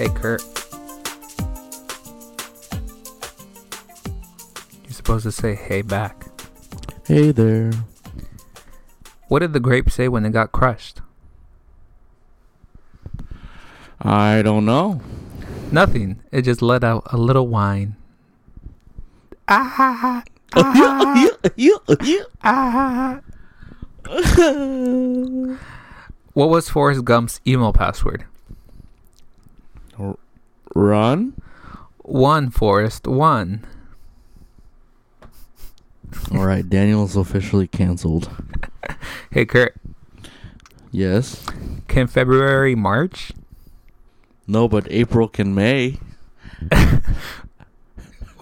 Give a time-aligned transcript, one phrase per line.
[0.00, 0.42] Hey, Kurt.
[4.84, 6.24] You're supposed to say hey back.
[7.06, 7.70] Hey there.
[9.28, 11.02] What did the grape say when it got crushed?
[14.00, 15.02] I don't know.
[15.70, 16.22] Nothing.
[16.32, 17.94] It just let out a little whine.
[19.48, 20.24] Ah,
[22.42, 23.20] ah.
[26.32, 28.24] What was Forrest Gump's email password?
[30.74, 31.40] Run.
[31.98, 33.66] One, Forrest, one.
[36.32, 38.30] All right, Daniel's officially canceled.
[39.30, 39.76] Hey, Kurt.
[40.90, 41.46] Yes.
[41.86, 43.30] Can February March?
[44.48, 46.00] No, but April can May.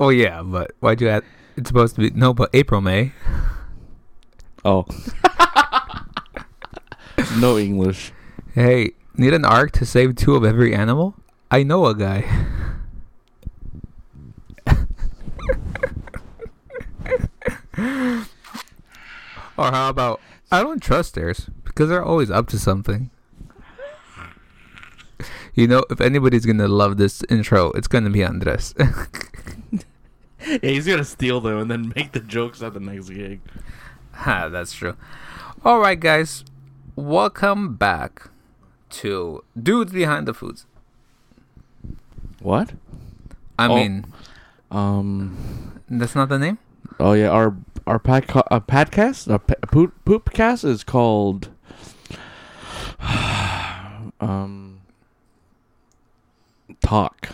[0.01, 1.25] Oh, yeah, but why'd you add?
[1.57, 3.13] It's supposed to be no, but April, May.
[4.65, 4.87] Oh.
[7.41, 8.13] no English.
[8.55, 11.17] Hey, need an ark to save two of every animal?
[11.51, 12.25] I know a guy.
[19.57, 23.11] or how about I don't trust theirs because they're always up to something.
[25.55, 28.75] You know, if anybody's gonna love this intro, it's gonna be Andres.
[30.47, 33.41] Yeah, he's gonna steal them and then make the jokes at the next gig.
[34.13, 34.97] ha, that's true.
[35.65, 36.45] All right, guys,
[36.97, 38.31] welcome back
[38.91, 40.65] to Dudes Behind the Foods.
[42.41, 42.73] What?
[43.59, 43.75] I Oh.
[43.75, 44.05] mean,
[44.71, 45.37] Um.
[45.89, 46.59] that's not the name.
[47.01, 47.55] Oh yeah, our
[47.87, 51.49] our podca- uh, podcast, uh, poop poopcast is called.
[54.21, 54.81] um.
[56.81, 57.31] Talk.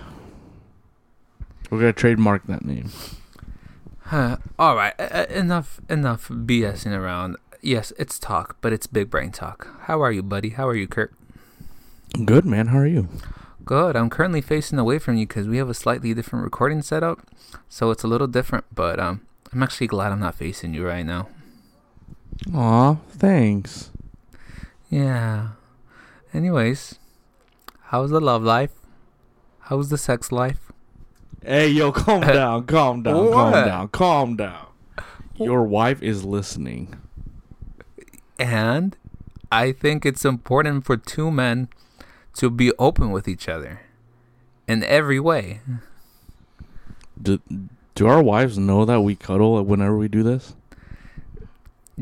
[1.71, 2.91] We're gonna trademark that name.
[4.09, 7.37] Huh, All right, uh, enough, enough BSing around.
[7.63, 9.67] Yes, it's talk, but it's big brain talk.
[9.83, 10.51] How are you, buddy?
[10.51, 11.13] How are you, Kurt?
[12.25, 13.09] Good man, how are you?
[13.65, 13.97] Good.
[13.97, 17.27] I'm currently facing away from you because we have a slightly different recording setup,
[17.69, 18.67] so it's a little different.
[18.75, 21.29] But um, I'm actually glad I'm not facing you right now.
[22.55, 23.91] Aw, thanks.
[24.91, 25.51] Yeah.
[26.35, 26.99] Anyways,
[27.85, 28.73] how's the love life?
[29.61, 30.73] How's the sex life?
[31.43, 34.67] Hey yo, calm down, calm down, calm down, calm down.
[35.37, 36.97] Your wife is listening.
[38.39, 38.97] And
[39.51, 41.69] I think it's important for two men
[42.35, 43.81] to be open with each other
[44.67, 45.61] in every way.
[47.21, 47.41] Do,
[47.95, 50.55] do our wives know that we cuddle whenever we do this?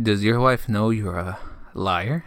[0.01, 1.39] Does your wife know you're a
[1.75, 2.25] liar?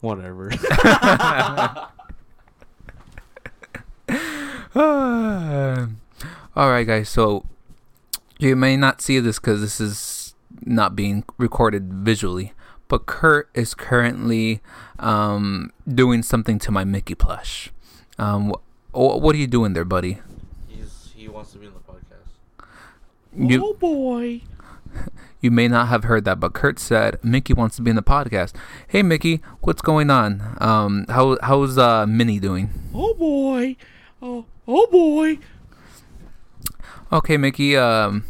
[0.00, 0.50] Whatever.
[4.74, 7.08] All right, guys.
[7.08, 7.44] So
[8.38, 12.52] you may not see this because this is not being recorded visually,
[12.88, 14.60] but Kurt is currently
[15.00, 17.70] um, doing something to my Mickey plush.
[18.18, 20.18] Um, wh- wh- what are you doing there, buddy?
[20.68, 22.66] He's he wants to be in the podcast.
[23.36, 24.42] You oh boy.
[25.40, 28.02] you may not have heard that, but Kurt said Mickey wants to be in the
[28.02, 28.54] podcast.
[28.88, 30.56] Hey, Mickey, what's going on?
[30.60, 32.70] Um, how how's uh, Minnie doing?
[32.94, 33.76] Oh boy.
[34.20, 35.38] Oh oh boy.
[37.12, 37.76] Okay, Mickey.
[37.76, 38.24] Um,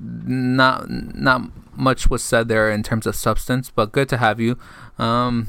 [0.00, 1.42] not not
[1.76, 4.58] much was said there in terms of substance, but good to have you.
[4.98, 5.48] Um,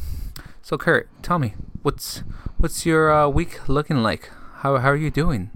[0.69, 2.21] so Kurt, tell me what's
[2.57, 4.29] what's your uh, week looking like?
[4.57, 5.49] How how are you doing?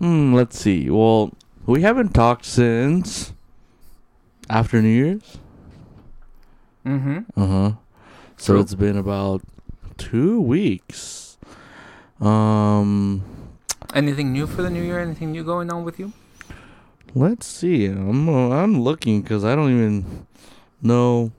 [0.00, 0.90] Hmm, let's see.
[0.90, 1.30] Well,
[1.64, 3.32] we haven't talked since
[4.48, 5.38] after New Year's.
[6.84, 7.40] Mm-hmm.
[7.40, 7.72] Uh-huh.
[8.36, 8.60] So True.
[8.60, 9.42] it's been about
[9.98, 11.38] 2 weeks.
[12.20, 13.22] Um
[13.94, 14.98] Anything new for the new year?
[14.98, 16.12] Anything new going on with you?
[17.14, 17.86] Let's see.
[17.86, 20.26] I'm uh, I'm looking because I don't even
[20.82, 21.30] know.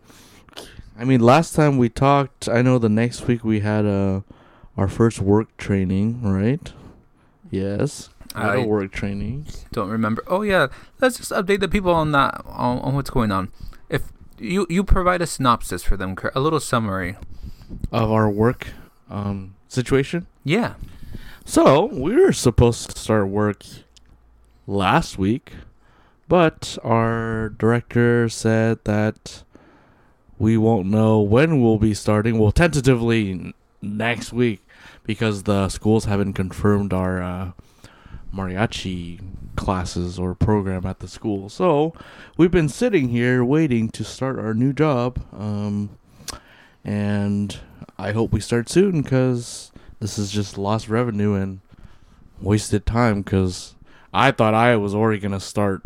[1.01, 4.21] I mean, last time we talked, I know the next week we had uh,
[4.77, 6.71] our first work training, right?
[7.49, 10.23] Yes, we had a I work training don't remember.
[10.27, 10.67] Oh yeah,
[10.99, 13.51] let's just update the people on that on, on what's going on.
[13.89, 14.03] If
[14.37, 17.15] you you provide a synopsis for them, a little summary.
[17.91, 18.67] of our work
[19.09, 20.27] um, situation.
[20.43, 20.75] Yeah.
[21.45, 23.65] So we were supposed to start work
[24.67, 25.53] last week,
[26.27, 29.41] but our director said that
[30.41, 32.39] we won't know when we'll be starting.
[32.39, 34.65] Well, tentatively next week
[35.03, 37.51] because the schools haven't confirmed our uh,
[38.33, 39.19] mariachi
[39.55, 41.47] classes or program at the school.
[41.47, 41.93] So
[42.37, 45.91] we've been sitting here waiting to start our new job, um,
[46.83, 47.59] and
[47.99, 51.59] I hope we start soon because this is just lost revenue and
[52.41, 53.75] wasted time because
[54.11, 55.83] I thought I was already gonna start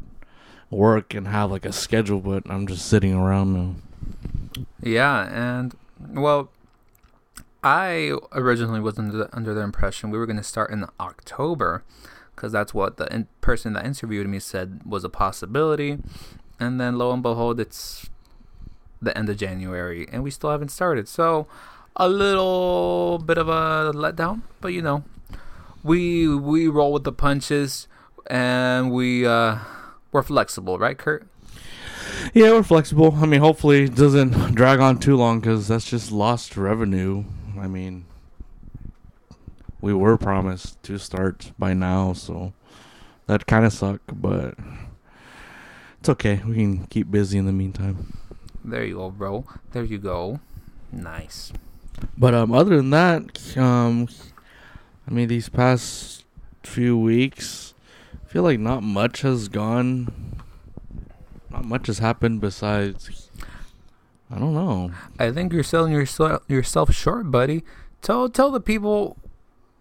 [0.69, 3.75] work and have like a schedule, but I'm just sitting around now.
[4.81, 6.49] Yeah, and well,
[7.63, 11.83] I originally was under the, under the impression we were going to start in October
[12.35, 15.97] because that's what the in- person that interviewed me said was a possibility.
[16.59, 18.09] And then lo and behold, it's
[19.01, 21.07] the end of January and we still haven't started.
[21.07, 21.47] So
[21.95, 25.03] a little bit of a letdown, but you know,
[25.83, 27.87] we we roll with the punches
[28.27, 29.57] and we uh
[30.11, 31.27] we're flexible, right, Kurt?
[32.33, 33.15] Yeah, we're flexible.
[33.15, 37.23] I mean, hopefully it doesn't drag on too long because that's just lost revenue.
[37.59, 38.05] I mean,
[39.81, 42.53] we were promised to start by now, so
[43.27, 44.55] that kind of sucked, but
[45.99, 46.41] it's okay.
[46.45, 48.17] We can keep busy in the meantime.
[48.63, 49.45] There you go, bro.
[49.71, 50.39] There you go.
[50.91, 51.53] Nice.
[52.17, 54.07] But um, other than that, um,
[55.07, 56.25] I mean, these past
[56.63, 57.73] few weeks,
[58.13, 60.41] I feel like not much has gone.
[61.55, 63.29] Not much has happened besides.
[64.29, 64.91] I don't know.
[65.19, 67.63] I think you're selling yourself yourself short, buddy.
[68.01, 69.15] Tell tell the people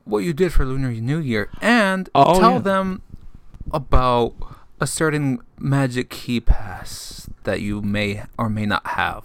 [0.04, 2.58] what you did for Lunar New Year, and Oh, tell yeah.
[2.70, 3.02] them
[3.72, 4.34] about
[4.80, 9.24] a certain magic key pass that you may or may not have.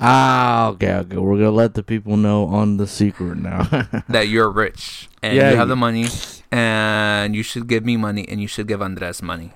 [0.00, 1.16] Ah, okay, okay.
[1.16, 3.64] We're gonna let the people know on the secret now.
[4.08, 6.06] That you're rich and Yeah, you have you- the money,
[6.52, 9.52] and you should give me money, and you should give Andres money.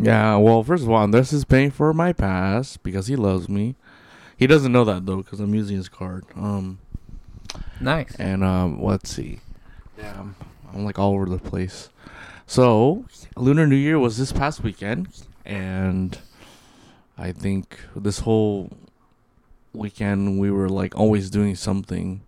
[0.00, 0.36] Yeah.
[0.36, 3.74] Well, first of all, Andres is paying for my pass because he loves me.
[4.36, 6.24] He doesn't know that though because I'm using his card.
[6.34, 6.78] Um,
[7.80, 8.14] Nice.
[8.18, 9.40] and um, let's see.
[9.98, 10.36] Yeah, I'm,
[10.72, 11.90] I'm like all over the place.
[12.46, 13.04] So,
[13.36, 15.08] Lunar New Year was this past weekend,
[15.44, 16.18] and
[17.16, 18.70] I think this whole
[19.72, 22.22] weekend we were like always doing something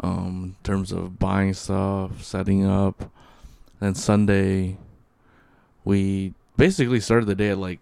[0.00, 3.10] um, in terms of buying stuff, setting up.
[3.78, 4.78] Then Sunday,
[5.84, 7.80] we basically started the day at like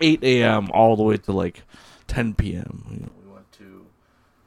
[0.00, 0.70] 8 a.m.
[0.72, 1.62] all the way to like
[2.06, 2.86] 10 p.m.
[2.90, 3.86] You know, we went to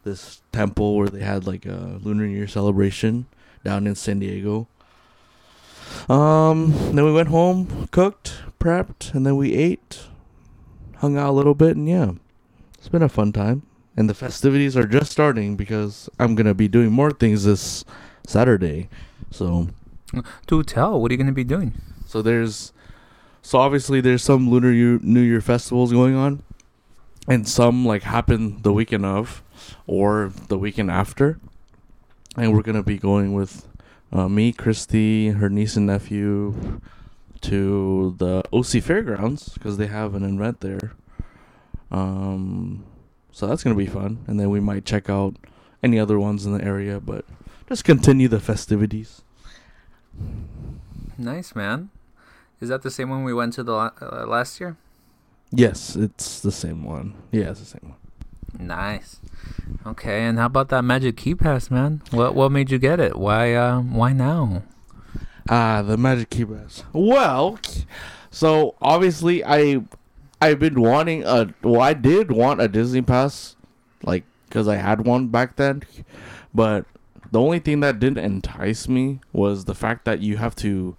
[0.04, 3.28] this temple where they had like a Lunar New Year celebration
[3.64, 4.68] down in San Diego.
[6.08, 10.04] Um, then we went home, cooked, prepped, and then we ate,
[10.98, 12.12] hung out a little bit, and yeah,
[12.78, 13.64] it's been a fun time.
[13.98, 17.84] And the festivities are just starting because I'm gonna be doing more things this
[18.26, 18.90] Saturday.
[19.32, 19.68] So,
[20.48, 21.02] Do tell.
[21.02, 21.74] What are you going to be doing?
[22.06, 22.74] so there's,
[23.42, 26.44] so obviously there's some Lunar Year, New Year festivals going on,
[27.28, 29.44] and some like happen the weekend of,
[29.88, 31.40] or the weekend after.
[32.38, 33.68] And we're gonna be going with
[34.12, 36.80] uh, me, Christy, her niece and nephew,
[37.42, 40.94] to the OC Fairgrounds because they have an event there.
[41.90, 42.86] Um,
[43.32, 45.36] so that's gonna be fun, and then we might check out
[45.84, 47.26] any other ones in the area, but
[47.68, 49.24] just continue the festivities.
[51.18, 51.90] Nice, man.
[52.62, 54.78] Is that the same one we went to the uh, last year?
[55.52, 57.16] Yes, it's the same one.
[57.32, 58.68] Yeah, it's the same one.
[58.68, 59.20] Nice.
[59.86, 62.02] Okay, and how about that magic key pass, man?
[62.12, 63.18] What what made you get it?
[63.18, 64.64] Why uh why now?
[65.50, 66.84] Ah, the magic Key Pass.
[66.94, 67.60] Well,
[68.30, 69.82] so obviously I
[70.40, 73.56] I've been wanting a well I did want a Disney pass
[74.04, 75.84] like cuz I had one back then,
[76.54, 76.86] but
[77.32, 80.96] the only thing that didn't entice me was the fact that you have to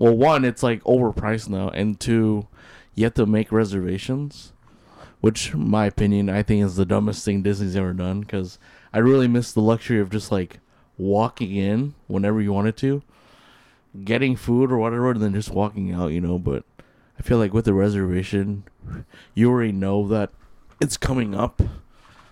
[0.00, 2.48] well one it's like overpriced now and two
[2.96, 4.52] you have to make reservations
[5.20, 8.58] which in my opinion I think is the dumbest thing Disney's ever done cuz
[8.92, 10.58] I really miss the luxury of just like
[10.98, 13.02] walking in whenever you wanted to
[14.04, 16.64] getting food or whatever and then just walking out, you know, but
[17.18, 18.62] I feel like with the reservation,
[19.34, 20.30] you already know that
[20.80, 21.60] it's coming up.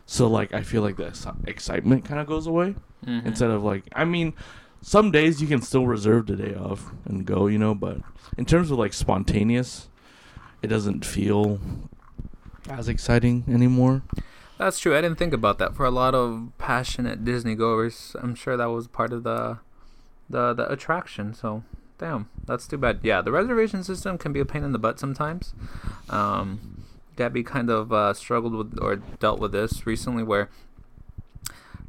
[0.06, 1.12] So like I feel like the
[1.46, 2.74] excitement kind of goes away
[3.06, 3.28] Mm-hmm.
[3.28, 4.34] instead of like I mean
[4.80, 7.98] some days you can still reserve the day off and go, you know, but
[8.36, 9.88] in terms of like spontaneous,
[10.62, 11.60] it doesn't feel
[12.68, 14.02] as exciting anymore.
[14.58, 14.96] That's true.
[14.96, 15.76] I didn't think about that.
[15.76, 19.58] For a lot of passionate Disney goers, I'm sure that was part of the
[20.28, 21.32] the the attraction.
[21.32, 21.62] So,
[21.98, 23.00] damn, that's too bad.
[23.02, 25.54] Yeah, the reservation system can be a pain in the butt sometimes.
[26.10, 30.50] Um, Debbie kind of uh, struggled with or dealt with this recently, where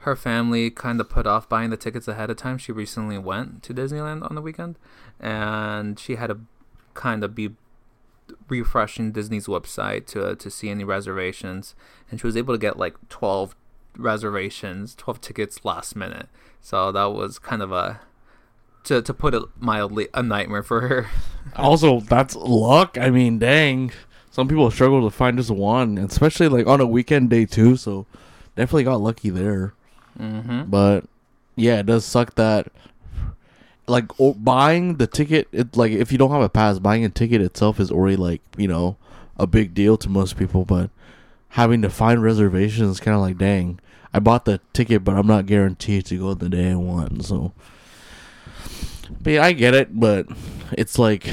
[0.01, 2.57] her family kind of put off buying the tickets ahead of time.
[2.57, 4.77] She recently went to Disneyland on the weekend,
[5.19, 6.39] and she had to
[6.93, 7.51] kind of be
[8.47, 11.75] refreshing Disney's website to to see any reservations,
[12.09, 13.55] and she was able to get like twelve
[13.97, 16.29] reservations, twelve tickets last minute.
[16.61, 18.01] So that was kind of a
[18.85, 21.07] to to put it mildly a nightmare for her.
[21.55, 22.95] Also, that's luck.
[23.01, 23.91] I mean, dang.
[24.29, 27.75] Some people struggle to find just one, especially like on a weekend day too.
[27.75, 28.05] So,
[28.55, 29.73] definitely got lucky there.
[30.17, 30.63] Mm-hmm.
[30.69, 31.05] But
[31.55, 32.71] yeah, it does suck that
[33.87, 35.47] like o- buying the ticket.
[35.51, 38.41] It like if you don't have a pass, buying a ticket itself is already like
[38.57, 38.97] you know
[39.37, 40.65] a big deal to most people.
[40.65, 40.89] But
[41.49, 43.79] having to find reservations is kind of like dang
[44.13, 47.51] i bought the ticket but i'm not guaranteed to go the day i want so
[49.21, 50.27] but yeah, i get it but
[50.73, 51.27] it's like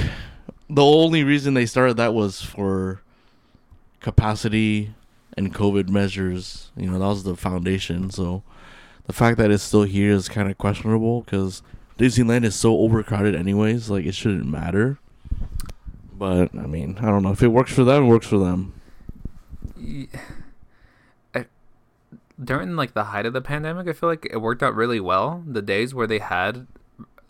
[0.68, 3.00] the only reason they started that was for
[4.00, 4.94] capacity
[5.36, 8.42] and covid measures you know that was the foundation so
[9.06, 11.62] the fact that it's still here is kind of questionable because
[11.98, 14.98] disneyland is so overcrowded anyways like it shouldn't matter
[16.12, 18.72] but i mean i don't know if it works for them it works for them
[19.78, 20.08] Ye-
[21.34, 21.46] I-
[22.42, 25.42] during like the height of the pandemic, I feel like it worked out really well.
[25.46, 26.66] The days where they had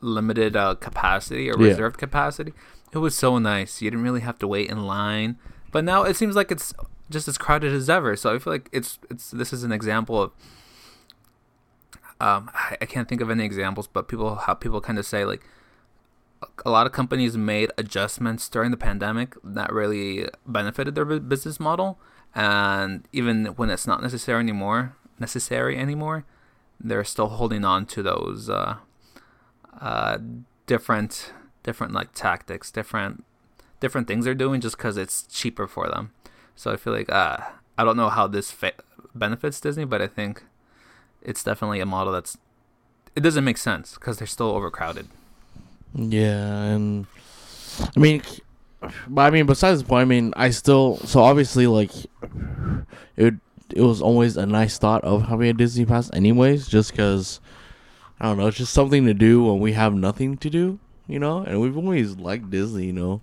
[0.00, 1.70] limited uh, capacity or Yeah.
[1.70, 2.52] reserved capacity,
[2.92, 3.82] it was so nice.
[3.82, 5.38] You didn't really have to wait in line.
[5.72, 6.72] But now it seems like it's
[7.10, 8.14] just as crowded as ever.
[8.16, 10.32] So I feel like it's it's this is an example of.
[12.20, 15.24] Um, I, I can't think of any examples, but people how people kind of say
[15.24, 15.42] like
[16.64, 21.98] a lot of companies made adjustments during the pandemic that really benefited their business model.
[22.34, 26.24] And even when it's not necessary anymore necessary anymore
[26.78, 28.76] they're still holding on to those uh,
[29.80, 30.18] uh,
[30.66, 31.32] different
[31.62, 33.24] different like tactics different
[33.80, 36.12] different things they're doing just because it's cheaper for them.
[36.54, 37.38] So i feel like uh,
[37.78, 38.72] i don't know how this fa-
[39.14, 40.44] benefits disney but i think
[41.26, 42.38] it's definitely a model that's
[43.14, 45.08] it doesn't make sense because they're still overcrowded
[45.94, 47.06] Yeah, and
[47.96, 48.22] I mean,
[49.08, 51.90] but I mean, besides the point, I mean, I still so obviously like
[53.16, 53.34] it.
[53.74, 57.40] It was always a nice thought of having a Disney pass, anyways, just because
[58.20, 60.78] I don't know, it's just something to do when we have nothing to do,
[61.08, 61.38] you know.
[61.38, 63.20] And we've always liked Disney, you know.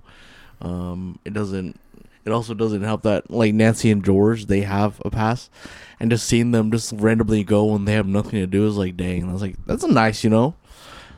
[0.62, 1.80] Um, it doesn't.
[2.25, 5.50] It also doesn't help that like Nancy and George they have a pass,
[6.00, 8.96] and just seeing them just randomly go when they have nothing to do is like,
[8.96, 9.30] dang.
[9.30, 10.56] I was like, that's a nice, you know.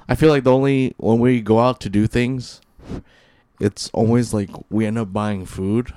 [0.09, 2.61] I feel like the only when we go out to do things,
[3.59, 5.93] it's always like we end up buying food.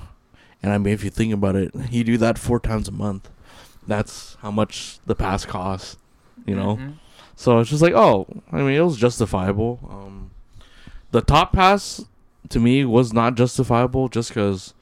[0.62, 3.30] And I mean, if you think about it, you do that four times a month.
[3.86, 5.96] That's how much the pass costs,
[6.46, 6.76] you know.
[6.76, 6.94] Mhm.
[7.36, 9.78] So it's just like, oh, I mean, it was justifiable.
[9.88, 10.30] Um,
[11.12, 12.04] the top pass
[12.50, 14.74] to me was not justifiable just because.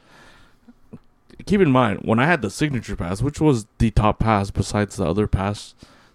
[1.46, 4.96] Keep in mind when I had the signature pass, which was the top pass besides
[4.96, 5.74] the other pass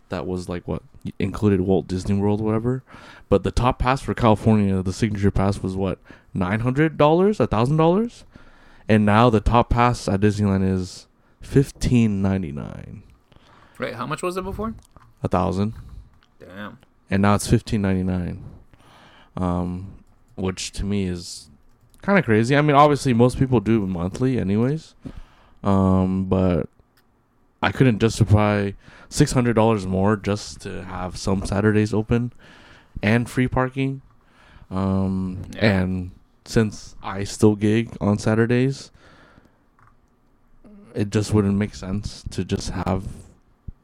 [0.09, 0.83] that was like what
[1.19, 2.83] included Walt Disney World, whatever.
[3.29, 5.99] But the top pass for California, the signature pass was what
[6.33, 8.25] nine hundred dollars, a thousand dollars,
[8.89, 11.07] and now the top pass at Disneyland is
[11.39, 13.03] fifteen ninety nine,
[13.79, 14.75] Wait, how much was it before?
[15.23, 15.75] a thousand,
[16.39, 16.77] Damn.
[17.09, 18.43] and now it's fifteen ninety nine,
[19.37, 20.03] um,
[20.35, 21.49] which to me is
[22.01, 22.55] kind of crazy.
[22.55, 24.95] I mean, obviously most people do monthly, anyways,
[25.63, 26.67] um, but
[27.61, 28.71] I couldn't justify
[29.09, 32.31] six hundred dollars more just to have some Saturdays open
[33.03, 34.01] and free parking.
[34.69, 35.81] Um, Yeah.
[35.81, 36.11] and
[36.45, 38.89] since I still gig on Saturdays,
[40.95, 43.05] it just wouldn't make sense to just have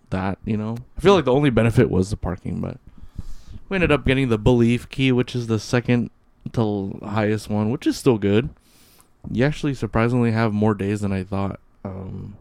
[0.09, 0.37] that.
[0.45, 2.77] You know, I feel like the only benefit was the parking, but
[3.69, 6.09] we ended up getting the Believe Key, which is the second
[6.53, 8.49] to highest one, which is still good.
[9.31, 11.59] You actually surprisingly have more days than I thought.
[11.83, 12.37] Um,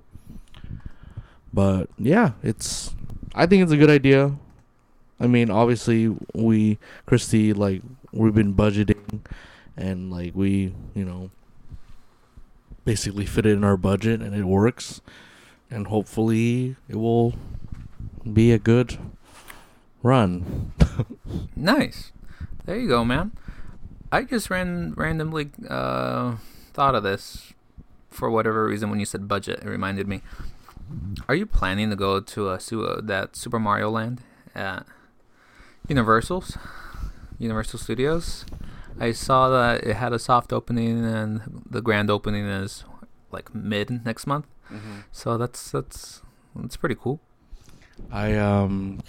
[1.52, 2.94] but yeah, it's.
[3.34, 4.36] I think it's a good idea.
[5.18, 7.82] I mean, obviously, we Christy like
[8.12, 9.20] we've been budgeting,
[9.76, 11.30] and like we, you know,
[12.84, 15.00] basically fit it in our budget, and it works,
[15.70, 17.34] and hopefully it will
[18.30, 18.98] be a good
[20.02, 20.72] run.
[21.56, 22.12] Nice.
[22.64, 23.32] There you go, man.
[24.12, 26.36] I just ran randomly uh,
[26.72, 27.52] thought of this
[28.10, 29.60] for whatever reason when you said budget.
[29.62, 30.22] It reminded me.
[31.28, 34.20] Are you planning to go to a su- uh, that Super Mario Land
[34.54, 34.86] at
[35.88, 36.56] Universal's,
[37.38, 38.44] Universal Studios?
[39.00, 42.84] I saw that it had a soft opening and the grand opening is
[43.32, 44.46] like mid next month.
[45.12, 46.22] So that's that's
[46.54, 47.20] that's pretty cool.
[48.10, 49.00] I um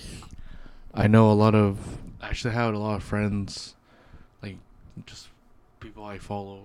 [0.94, 3.76] I know a lot of actually I had a lot of friends like
[5.06, 5.27] just
[5.80, 6.63] people I follow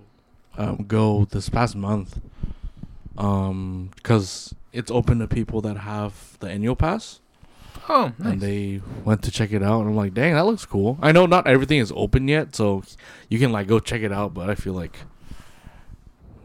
[0.57, 2.19] um go this past month
[3.17, 7.19] um cuz it's open to people that have the annual pass
[7.89, 8.31] Oh, nice.
[8.33, 11.11] and they went to check it out and I'm like, "Dang, that looks cool." I
[11.11, 12.83] know not everything is open yet, so
[13.29, 14.99] you can like go check it out, but I feel like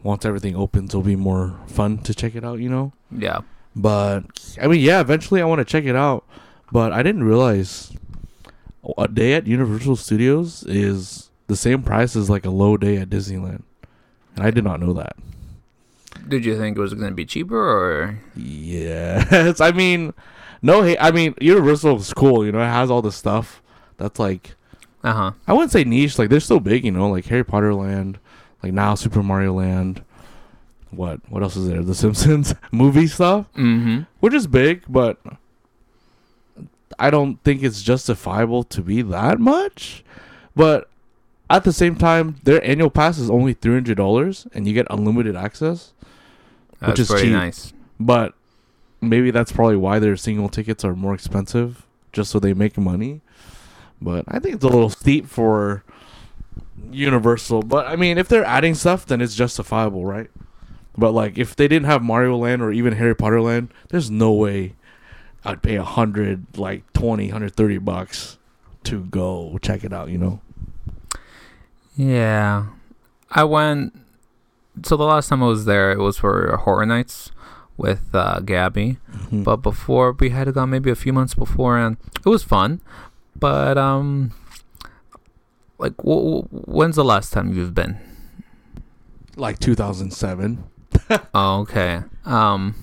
[0.03, 2.91] once everything opens it'll be more fun to check it out, you know?
[3.11, 3.39] yeah.
[3.75, 4.23] But
[4.61, 6.25] I mean, yeah, eventually I want to check it out.
[6.71, 7.93] But I didn't realize
[8.97, 13.09] a day at Universal Studios is the same price as like a low day at
[13.09, 13.63] Disneyland,
[14.37, 15.17] and I did not know that.
[16.27, 20.13] Did you think it was going to be cheaper or Yes, I mean,
[20.61, 22.45] no, hey, I mean Universal is cool.
[22.45, 23.61] You know, it has all the stuff
[23.97, 24.55] that's like
[25.03, 25.31] uh huh?
[25.47, 26.17] I wouldn't say niche.
[26.19, 26.85] Like they're still big.
[26.85, 28.19] You know, like Harry Potter Land,
[28.63, 30.03] like now Super Mario Land.
[30.91, 31.81] what what else is there?
[31.83, 34.01] The Simpsons movie stuff, Mm-hmm.
[34.19, 35.17] which is big, but
[36.97, 40.03] I don't think it's justifiable to be that much.
[40.55, 40.88] But
[41.49, 44.87] at the same time, their annual pass is only three hundred dollars, and you get
[44.89, 45.93] unlimited access.
[46.79, 47.33] That's is pretty cheap.
[47.33, 47.73] nice.
[47.99, 48.33] But
[49.01, 53.21] maybe that's probably why their single tickets are more expensive, just so they make money.
[54.01, 55.83] But I think it's a little steep for
[56.91, 57.63] Universal.
[57.63, 60.29] But I mean, if they're adding stuff, then it's justifiable, right?
[60.97, 64.31] But like, if they didn't have Mario Land or even Harry Potter Land, there's no
[64.31, 64.75] way
[65.43, 68.37] I'd pay a hundred, like 20, 130 bucks
[68.83, 70.09] to go check it out.
[70.09, 70.41] You know?
[71.99, 72.67] Yeah,
[73.29, 73.93] I went.
[74.83, 77.31] So the last time I was there, it was for Horror Nights
[77.75, 78.99] with uh, Gabby.
[79.11, 79.43] Mm-hmm.
[79.43, 82.79] But before we had gone maybe a few months before, and it was fun.
[83.35, 84.31] But um,
[85.77, 87.99] like, w- w- when's the last time you've been?
[89.35, 90.63] like 2007.
[91.33, 92.03] Oh, okay.
[92.25, 92.75] Um,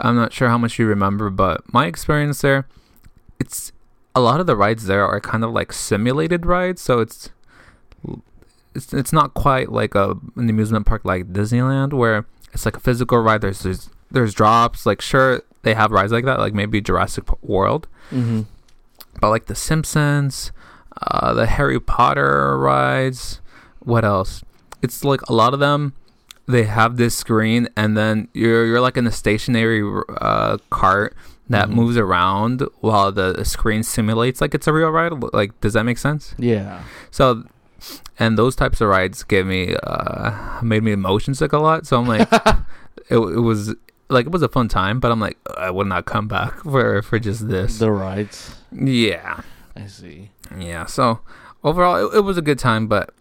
[0.00, 2.66] I'm not sure how much you remember, but my experience there,
[3.38, 3.70] it's
[4.14, 7.30] a lot of the rides there are kind of like simulated rides, so it's
[8.74, 12.80] it's it's not quite like a an amusement park like Disneyland where it's like a
[12.80, 13.40] physical ride.
[13.40, 14.86] There's there's, there's drops.
[14.86, 18.42] Like sure they have rides like that, like maybe Jurassic World, Mm-hmm.
[19.20, 20.52] but like the Simpsons,
[21.02, 23.40] uh, the Harry Potter rides.
[23.80, 24.42] What else?
[24.82, 25.94] It's like a lot of them.
[26.46, 29.82] They have this screen, and then you're you're like in a stationary
[30.20, 31.14] uh, cart
[31.50, 31.74] that Mhm.
[31.74, 35.12] moves around while the screen simulates like it's a real ride.
[35.34, 36.34] Like, does that make sense?
[36.38, 36.82] Yeah.
[37.10, 37.44] So,
[38.18, 41.86] and those types of rides give me uh, made me motion sick a lot.
[41.86, 42.28] So I'm like,
[43.10, 43.74] it, it was
[44.08, 47.02] like it was a fun time, but I'm like, I would not come back for
[47.02, 47.78] for just this.
[47.78, 48.56] The rides.
[48.72, 49.42] yeah.
[49.76, 50.30] I see.
[50.58, 50.86] Yeah.
[50.86, 51.20] So
[51.62, 52.88] overall, it, it was a good time.
[52.88, 53.14] But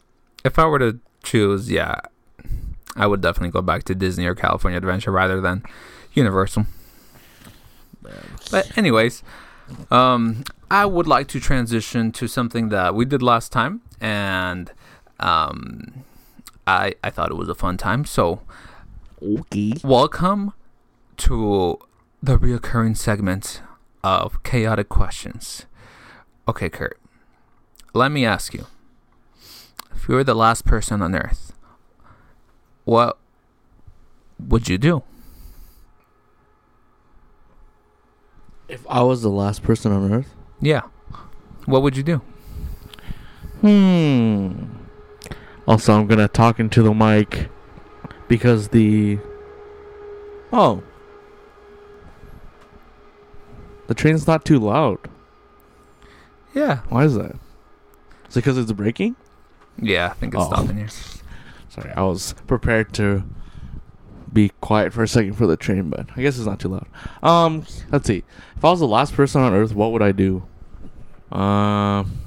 [0.43, 1.99] if I were to choose, yeah,
[2.95, 5.63] I would definitely go back to Disney or California Adventure rather than
[6.13, 6.65] Universal.
[8.49, 9.21] But anyways,
[9.91, 14.71] um, I would like to transition to something that we did last time, and
[15.19, 16.03] um,
[16.65, 18.05] I I thought it was a fun time.
[18.05, 18.41] So
[19.21, 19.73] Okay.
[19.83, 20.53] welcome
[21.17, 21.79] to
[22.21, 23.61] the reoccurring segment
[24.03, 25.65] of chaotic questions.
[26.47, 26.99] Okay, Kurt,
[27.93, 28.65] let me ask you:
[29.95, 31.53] If you were the last person on Earth,
[32.85, 33.17] what
[34.39, 35.03] would you do?
[38.67, 40.33] If I was the last person on Earth.
[40.59, 40.81] Yeah,
[41.65, 42.21] what would you do?
[43.61, 44.63] Hmm.
[45.67, 47.49] Also, I'm gonna talk into the mic
[48.27, 49.19] because the
[50.51, 50.81] oh
[53.87, 54.99] the train's not too loud.
[56.53, 57.35] Yeah, Why is that?
[58.29, 59.15] Is it because it's breaking?
[59.79, 60.47] yeah, I think it's Oh.
[60.47, 60.87] stopping here.
[61.69, 63.23] Sorry, I was prepared to
[64.31, 66.87] be quiet for a second for the train, but I guess it's not too loud.
[67.23, 68.23] Um, let's see.
[68.55, 70.43] If I was the last person on Earth, what would I do?
[71.31, 72.19] Um,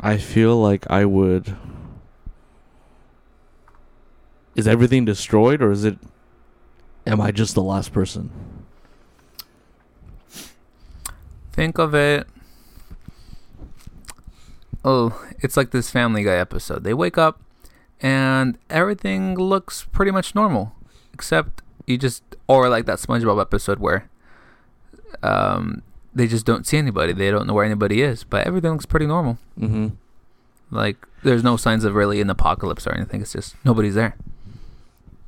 [0.00, 1.56] I feel like I would.
[4.54, 5.98] Is everything destroyed, or is it?
[7.06, 8.30] Am I just the last person?
[11.52, 12.26] Think of it.
[14.84, 16.84] Oh, it's like this Family Guy episode.
[16.84, 17.40] They wake up
[18.02, 20.74] and everything looks pretty much normal,
[21.14, 24.10] except you just, or like that SpongeBob episode where
[25.22, 25.82] um,
[26.14, 27.12] they just don't see anybody.
[27.12, 29.38] They don't know where anybody is, but everything looks pretty normal.
[29.58, 29.88] Mm-hmm.
[30.72, 33.20] Like there's no signs of really an apocalypse or anything.
[33.20, 34.16] It's just nobody's there.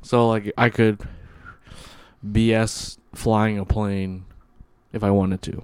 [0.01, 1.01] So like I could
[2.25, 4.25] BS flying a plane
[4.91, 5.63] if I wanted to.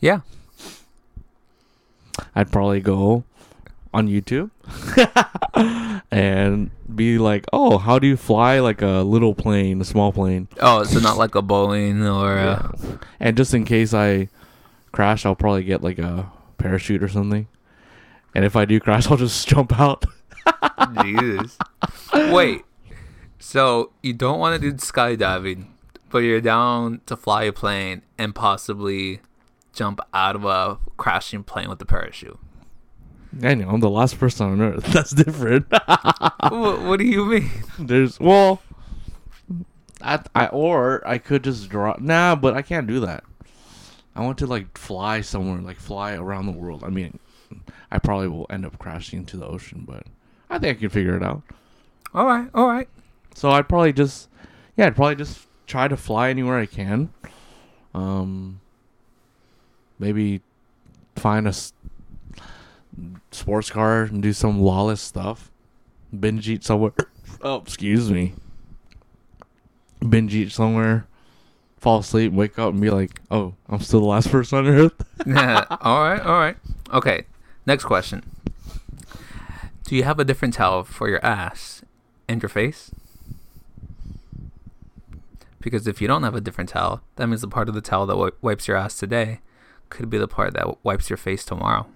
[0.00, 0.20] Yeah.
[2.34, 3.24] I'd probably go
[3.94, 4.50] on YouTube
[6.10, 10.48] and be like, "Oh, how do you fly like a little plane, a small plane?"
[10.60, 14.28] Oh, so not like a Boeing or uh, And just in case I
[14.92, 17.46] crash, I'll probably get like a parachute or something.
[18.34, 20.04] And if I do crash, I'll just jump out.
[21.02, 21.56] Jesus.
[22.12, 22.62] Wait.
[23.38, 25.66] So you don't want to do skydiving,
[26.10, 29.20] but you're down to fly a plane and possibly
[29.72, 32.38] jump out of a crashing plane with a parachute.
[33.42, 34.84] I know I'm the last person on earth.
[34.92, 35.66] That's different.
[35.70, 37.50] what, what do you mean?
[37.78, 38.62] There's well,
[40.00, 41.96] I, I or I could just draw.
[41.98, 43.24] Nah, but I can't do that.
[44.14, 46.84] I want to like fly somewhere, like fly around the world.
[46.84, 47.18] I mean,
[47.90, 50.04] I probably will end up crashing into the ocean, but
[50.48, 51.42] I think I can figure it out.
[52.14, 52.88] All right, all right.
[53.34, 54.28] So I'd probably just,
[54.76, 57.12] yeah, I'd probably just try to fly anywhere I can.
[57.92, 58.60] Um,
[59.98, 60.42] maybe
[61.16, 61.54] find a
[63.30, 65.50] sports car and do some lawless stuff.
[66.18, 66.92] Binge eat somewhere
[67.44, 68.34] oh, excuse me,
[70.06, 71.06] binge eat somewhere,
[71.78, 74.94] fall asleep, wake up, and be like, oh, I'm still the last person on earth.
[75.80, 76.56] all right, all right.
[76.92, 77.26] Okay,
[77.66, 78.22] next question.
[79.84, 81.82] Do you have a different towel for your ass
[82.26, 82.90] and your face?
[85.60, 88.06] Because if you don't have a different towel, that means the part of the towel
[88.06, 89.40] that wi- wipes your ass today
[89.88, 91.86] could be the part that w- wipes your face tomorrow.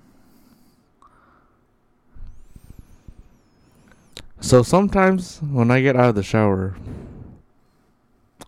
[4.40, 6.76] So sometimes when I get out of the shower,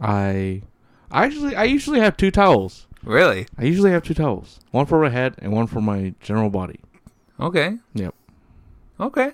[0.01, 0.63] I,
[1.11, 2.87] I actually I usually have two towels.
[3.03, 3.47] Really?
[3.59, 6.81] I usually have two towels, one for my head and one for my general body.
[7.39, 7.79] Okay.
[7.95, 8.15] Yep.
[9.01, 9.33] Okay.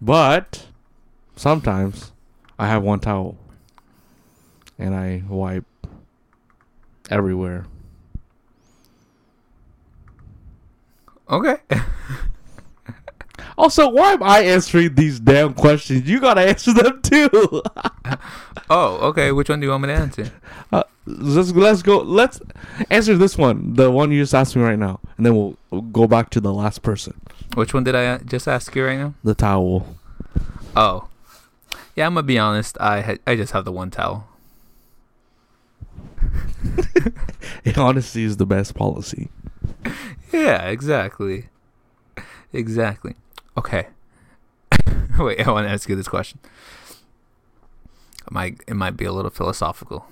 [0.00, 0.66] But
[1.36, 2.12] sometimes
[2.58, 3.36] I have one towel
[4.78, 5.64] and I wipe
[7.10, 7.66] everywhere.
[11.30, 11.56] Okay.
[13.58, 16.08] Also, why am I answering these damn questions?
[16.08, 17.28] You gotta answer them too.
[18.70, 19.32] oh, okay.
[19.32, 20.32] Which one do you want me to answer?
[20.72, 21.98] uh, let's let's go.
[21.98, 22.40] Let's
[22.90, 25.82] answer this one, the one you just asked me right now, and then we'll, we'll
[25.82, 27.20] go back to the last person.
[27.54, 29.14] Which one did I uh, just ask you right now?
[29.22, 29.96] The towel.
[30.74, 31.08] Oh,
[31.94, 32.06] yeah.
[32.06, 32.78] I'm gonna be honest.
[32.80, 34.28] I ha- I just have the one towel.
[37.76, 39.28] Honesty is the best policy.
[40.32, 41.50] Yeah, exactly.
[42.54, 43.16] Exactly.
[43.56, 43.88] Okay.
[45.18, 46.38] Wait, I want to ask you this question.
[48.26, 50.06] It might it might be a little philosophical.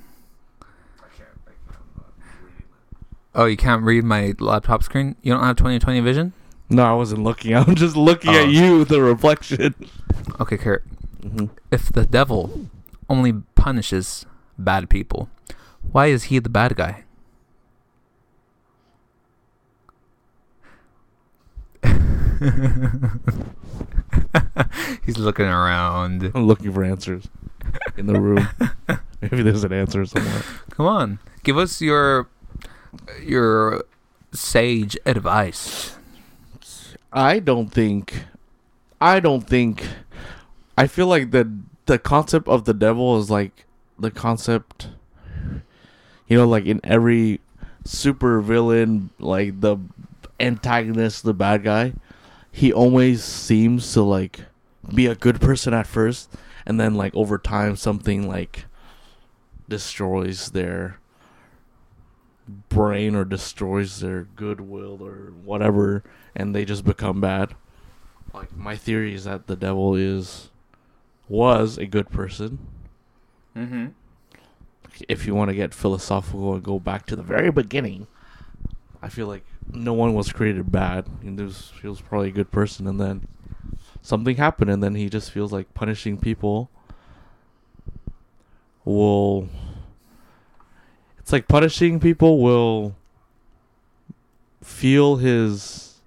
[3.35, 5.15] Oh, you can't read my laptop screen?
[5.23, 6.33] You don't have 20/20 vision?
[6.69, 7.55] No, I wasn't looking.
[7.57, 8.43] I'm just looking Oh.
[8.45, 9.75] at you, the reflection.
[10.41, 10.85] Okay, Kurt.
[11.23, 11.47] Mm-hmm.
[11.71, 12.67] If the devil
[13.09, 14.27] only punishes
[14.59, 15.29] bad people,
[15.93, 17.05] why is he the bad guy?
[25.05, 26.33] He's looking around.
[26.35, 27.29] I'm looking for answers
[27.99, 28.49] in the room.
[29.21, 30.43] Maybe there's an answer somewhere.
[30.71, 32.29] Come on, give us your
[33.23, 33.85] your
[34.33, 35.99] sage advice.
[37.13, 38.25] I don't think.
[39.01, 39.87] I don't think.
[40.79, 41.53] I feel like the
[41.85, 43.67] the concept of the devil is like
[43.99, 44.89] the concept.
[46.27, 47.41] You know, like in every
[47.85, 49.77] super villain, like the
[50.39, 51.93] antagonist, the bad guy,
[52.51, 54.41] he always seems to like
[54.95, 56.31] be a good person at first,
[56.67, 58.67] and then like over time, something like
[59.69, 60.99] destroys their
[62.69, 66.03] brain or destroys their goodwill or whatever
[66.35, 67.55] and they just become bad.
[68.33, 70.51] Like my theory is that the devil is
[71.29, 72.59] was a good person.
[73.57, 73.87] Mm-hmm.
[75.09, 78.07] If you want to get philosophical and go back to the very beginning,
[79.03, 81.07] I feel like no one was created bad.
[81.23, 83.27] And he was probably a good person, and then
[84.03, 86.71] something happened, and then he just feels like punishing people
[88.85, 89.49] will.
[91.19, 92.97] It's like punishing people will
[94.63, 96.01] feel his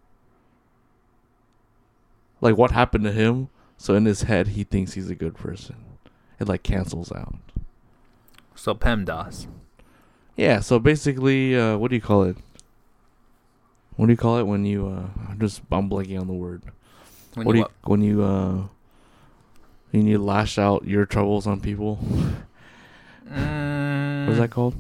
[2.42, 3.50] like what happened to him.
[3.78, 5.76] So in his head, he thinks he's a good person.
[6.40, 7.36] It like cancels out.
[8.56, 9.48] So PEMDAS.
[10.36, 10.60] Yeah.
[10.60, 12.38] So basically, uh, what do you call it?
[13.96, 14.88] What do you call it when you?
[14.88, 16.64] Uh, I'm just I'm blanking on the word.
[17.36, 18.64] When what do you you when you uh
[19.92, 22.00] when you lash out your troubles on people?
[23.32, 24.76] Mm, What is that called?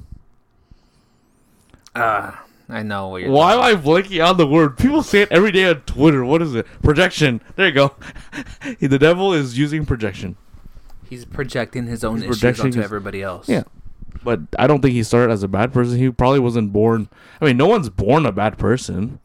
[1.95, 3.31] Ah, I know what you're.
[3.31, 4.77] Why am I blanking on the word?
[4.77, 6.25] People say it every day on Twitter.
[6.25, 6.65] What is it?
[6.81, 7.41] Projection.
[7.55, 7.95] There you go.
[8.79, 10.35] the devil is using projection.
[11.07, 13.47] He's projecting his own He's issues onto his- everybody else.
[13.47, 13.63] Yeah.
[14.23, 15.97] But I don't think he started as a bad person.
[15.97, 17.09] He probably wasn't born.
[17.41, 19.19] I mean, no one's born a bad person.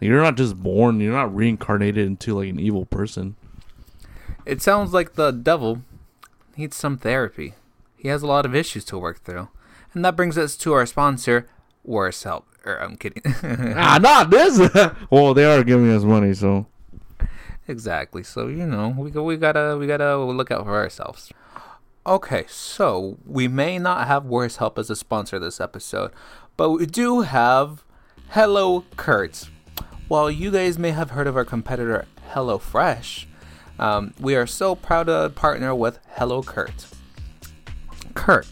[0.00, 1.00] You're not just born.
[1.00, 3.36] You're not reincarnated into like an evil person.
[4.44, 5.82] It sounds like the devil
[6.56, 7.54] needs some therapy.
[7.96, 9.48] He has a lot of issues to work through.
[9.94, 11.48] And that brings us to our sponsor,
[11.82, 12.46] Worse Help.
[12.64, 13.22] Or, I'm kidding.
[13.76, 14.58] ah, not this.
[15.10, 16.66] well, they are giving us money, so
[17.66, 18.22] exactly.
[18.22, 21.32] So, you know, we, we gotta we gotta look out for ourselves.
[22.06, 26.12] Okay, so we may not have Worse Help as a sponsor this episode,
[26.56, 27.82] but we do have
[28.28, 29.48] Hello Kurt.
[30.06, 33.26] While you guys may have heard of our competitor HelloFresh,
[33.80, 36.86] um, we are so proud to partner with Hello Kurt.
[38.14, 38.46] Kurt,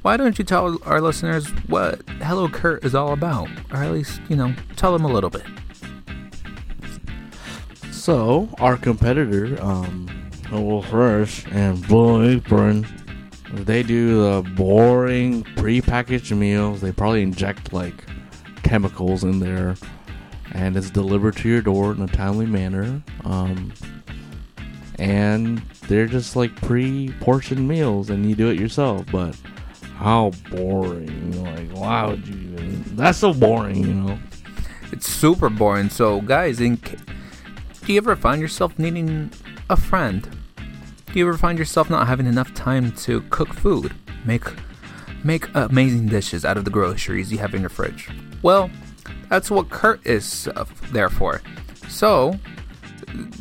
[0.00, 3.50] why don't you tell our listeners what Hello Kurt is all about?
[3.72, 5.44] Or at least, you know, tell them a little bit.
[7.90, 10.15] So our competitor, um,
[10.48, 12.86] Hello Fresh and Blue Apron,
[13.52, 16.80] they do the boring pre-packaged meals.
[16.80, 18.04] They probably inject like
[18.62, 19.74] chemicals in there,
[20.52, 23.02] and it's delivered to your door in a timely manner.
[23.24, 23.72] Um,
[25.00, 29.04] and they're just like pre-portioned meals, and you do it yourself.
[29.10, 29.36] But
[29.96, 31.42] how boring!
[31.42, 32.34] Like, why would you?
[32.34, 34.18] Even, that's so boring, you know.
[34.92, 35.90] It's super boring.
[35.90, 39.32] So, guys, in, do you ever find yourself needing
[39.68, 40.35] a friend?
[41.12, 44.44] Do you ever find yourself not having enough time to cook food, make
[45.24, 48.08] make amazing dishes out of the groceries you have in your fridge?
[48.42, 48.70] Well,
[49.28, 51.40] that's what Kurt is uh, there for.
[51.88, 52.32] So,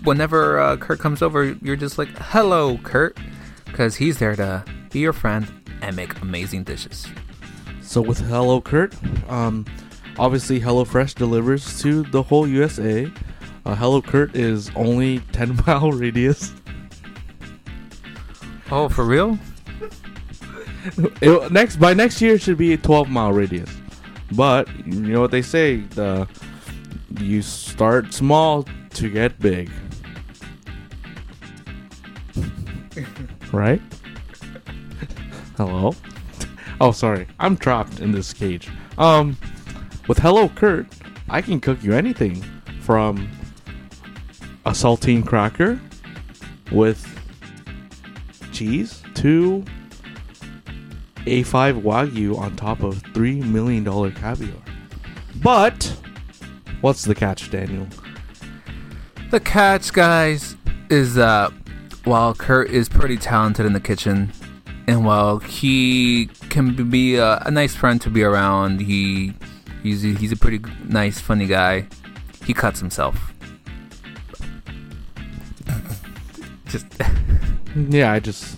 [0.04, 3.18] whenever uh, Kurt comes over, you're just like, "Hello, Kurt,"
[3.66, 5.48] because he's there to be your friend
[5.82, 7.08] and make amazing dishes.
[7.82, 8.96] So with Hello Kurt,
[9.30, 9.66] um,
[10.18, 13.12] obviously HelloFresh delivers to the whole USA.
[13.66, 16.54] Uh, Hello Kurt is only 10 mile radius.
[18.72, 19.38] Oh, for real?
[21.22, 23.70] It, next by next year it should be a 12 mile radius.
[24.32, 26.28] But you know what they say, the
[27.20, 29.72] you start small to get big.
[33.52, 33.82] right?
[35.58, 35.96] Hello?
[36.82, 37.28] Oh, sorry.
[37.40, 38.70] I'm trapped in this cage.
[38.98, 39.38] Um
[40.08, 40.88] with Hello Kurt,
[41.30, 42.44] I can cook you anything
[42.82, 43.28] from
[44.66, 45.80] a saltine cracker
[46.72, 47.08] with
[48.56, 49.64] cheese to
[51.26, 54.56] A5 Wagyu on top of $3 million caviar.
[55.44, 55.96] But,
[56.82, 57.88] what's the catch, Daniel?
[59.32, 60.56] The catch, guys,
[60.90, 61.52] is that
[62.06, 64.32] while Kurt is pretty talented in the kitchen,
[64.88, 69.34] and while he can be a, a nice friend to be around, he
[69.82, 71.88] he's a, he's a pretty nice, funny guy.
[72.46, 73.34] He cuts himself.
[76.68, 76.86] Just
[77.76, 78.58] Yeah, I just,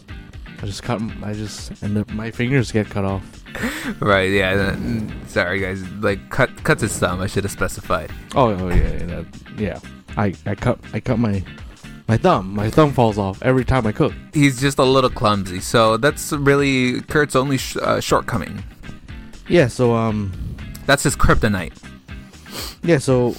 [0.62, 3.23] I just cut, I just end up, my fingers get cut off.
[3.99, 4.75] right, yeah.
[4.77, 5.84] uh, Sorry, guys.
[5.93, 7.19] Like cut cuts his thumb.
[7.21, 8.12] I should have specified.
[8.36, 9.25] Oh, oh yeah, yeah, that,
[9.58, 9.80] yeah.
[10.17, 11.43] I, I cut, I cut my,
[12.08, 12.53] my thumb.
[12.53, 14.13] My thumb falls off every time I cook.
[14.34, 18.63] He's just a little clumsy, so that's really Kurt's only sh- uh, shortcoming.
[19.47, 20.32] Yeah, so um,
[20.86, 21.73] That's his kryptonite.
[22.84, 23.36] Yeah, so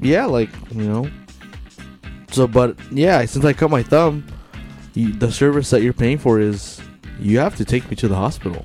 [0.00, 1.10] yeah, like you know.
[2.30, 4.24] So, but yeah, since I cut my thumb,
[4.94, 6.80] the service that you're paying for is
[7.18, 8.64] you have to take me to the hospital.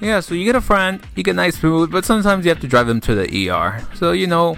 [0.00, 2.66] Yeah, so you get a friend, you get nice food, but sometimes you have to
[2.66, 3.80] drive them to the ER.
[3.94, 4.56] So you know,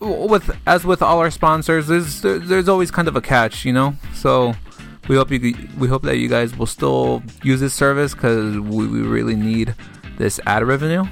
[0.00, 3.94] with as with all our sponsors, there's there's always kind of a catch, you know.
[4.14, 4.54] So
[5.08, 8.86] we hope you we hope that you guys will still use this service because we,
[8.86, 9.74] we really need
[10.18, 11.04] this ad revenue.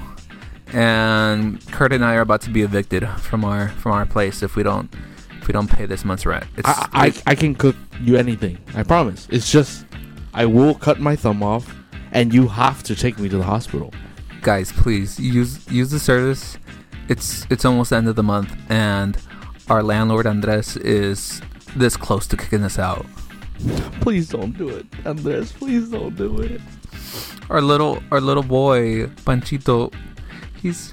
[0.73, 4.55] And Kurt and I are about to be evicted from our from our place if
[4.55, 4.93] we don't
[5.41, 6.45] if we don't pay this month's rent.
[6.57, 8.57] It's I, I I can cook you anything.
[8.75, 9.27] I promise.
[9.31, 9.85] It's just
[10.33, 11.73] I will cut my thumb off,
[12.11, 13.93] and you have to take me to the hospital.
[14.41, 16.57] guys, please use use the service.
[17.09, 19.17] It's it's almost the end of the month, and
[19.69, 21.41] our landlord Andres is
[21.75, 23.05] this close to kicking us out.
[24.01, 25.51] Please don't do it, Andres.
[25.51, 26.61] Please don't do it.
[27.49, 29.93] Our little our little boy Panchito,
[30.61, 30.91] he's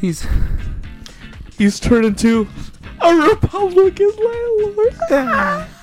[0.00, 0.26] he's
[1.58, 2.48] He's turned into
[3.02, 5.68] a Republican landlord.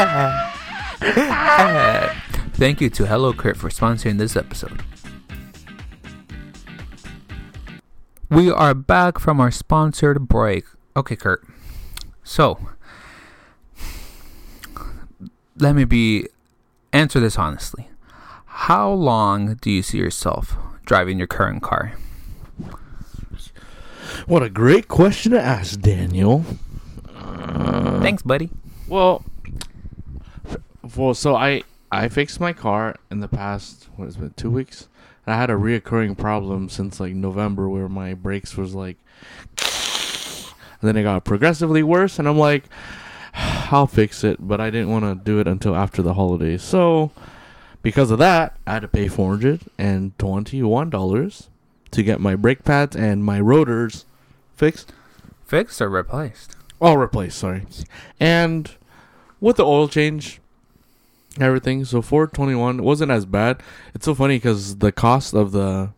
[0.00, 0.54] Ah.
[2.52, 4.82] Thank you to Hello Kurt for sponsoring this episode.
[8.30, 10.64] We are back from our sponsored break.
[10.96, 11.44] Okay, Kurt.
[12.22, 12.68] So,
[15.56, 16.28] let me be
[16.92, 17.88] answer this honestly.
[18.46, 21.94] How long do you see yourself driving your current car?
[24.28, 26.44] What a great question to ask, Daniel.
[27.16, 28.50] Uh, Thanks, buddy.
[28.86, 29.24] Well,
[30.94, 34.86] well, so I I fixed my car in the past what has been two weeks.
[35.24, 38.98] And I had a reoccurring problem since like November where my brakes was like,
[39.62, 42.18] and then it got progressively worse.
[42.18, 42.64] And I'm like,
[43.34, 46.62] I'll fix it, but I didn't want to do it until after the holidays.
[46.62, 47.12] So
[47.80, 51.48] because of that, I had to pay four hundred and twenty-one dollars
[51.92, 54.04] to get my brake pads and my rotors
[54.58, 54.92] fixed.
[55.46, 56.56] Fixed or replaced?
[56.80, 57.64] All replaced, sorry.
[58.20, 58.70] And
[59.40, 60.40] with the oil change,
[61.40, 63.62] everything, so 421 wasn't as bad.
[63.94, 65.90] It's so funny because the cost of the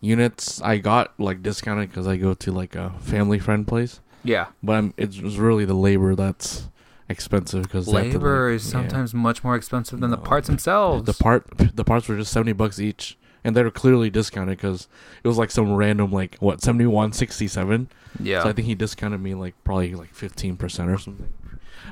[0.00, 4.46] units I got like discounted because I go to like a family friend place, Yeah.
[4.62, 6.68] but I'm, it's really the labor that's
[7.08, 11.04] expensive because Labor is sometimes much more expensive than the parts themselves.
[11.04, 13.16] the part the parts were just 70 bucks each
[13.48, 14.86] and they're clearly discounted because
[15.24, 17.88] it was like some random like what 7167
[18.20, 18.42] yeah.
[18.42, 21.32] So I think he discounted me like probably like fifteen percent or something.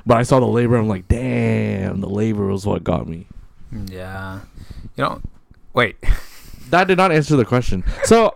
[0.05, 0.77] But I saw the labor.
[0.77, 3.27] I'm like, damn, the labor was what got me.
[3.87, 4.41] Yeah.
[4.95, 5.21] You know,
[5.73, 5.97] wait.
[6.69, 7.85] That did not answer the question.
[8.03, 8.33] So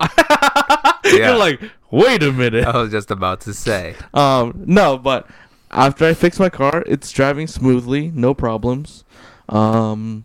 [1.03, 1.59] you're like,
[1.91, 2.65] wait a minute.
[2.65, 3.93] I was just about to say.
[4.13, 5.29] Um, no, but
[5.69, 9.03] after I fix my car, it's driving smoothly, no problems.
[9.49, 10.23] Um,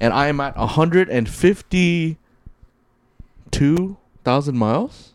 [0.00, 0.56] and I am at
[3.52, 5.12] 152,000 miles.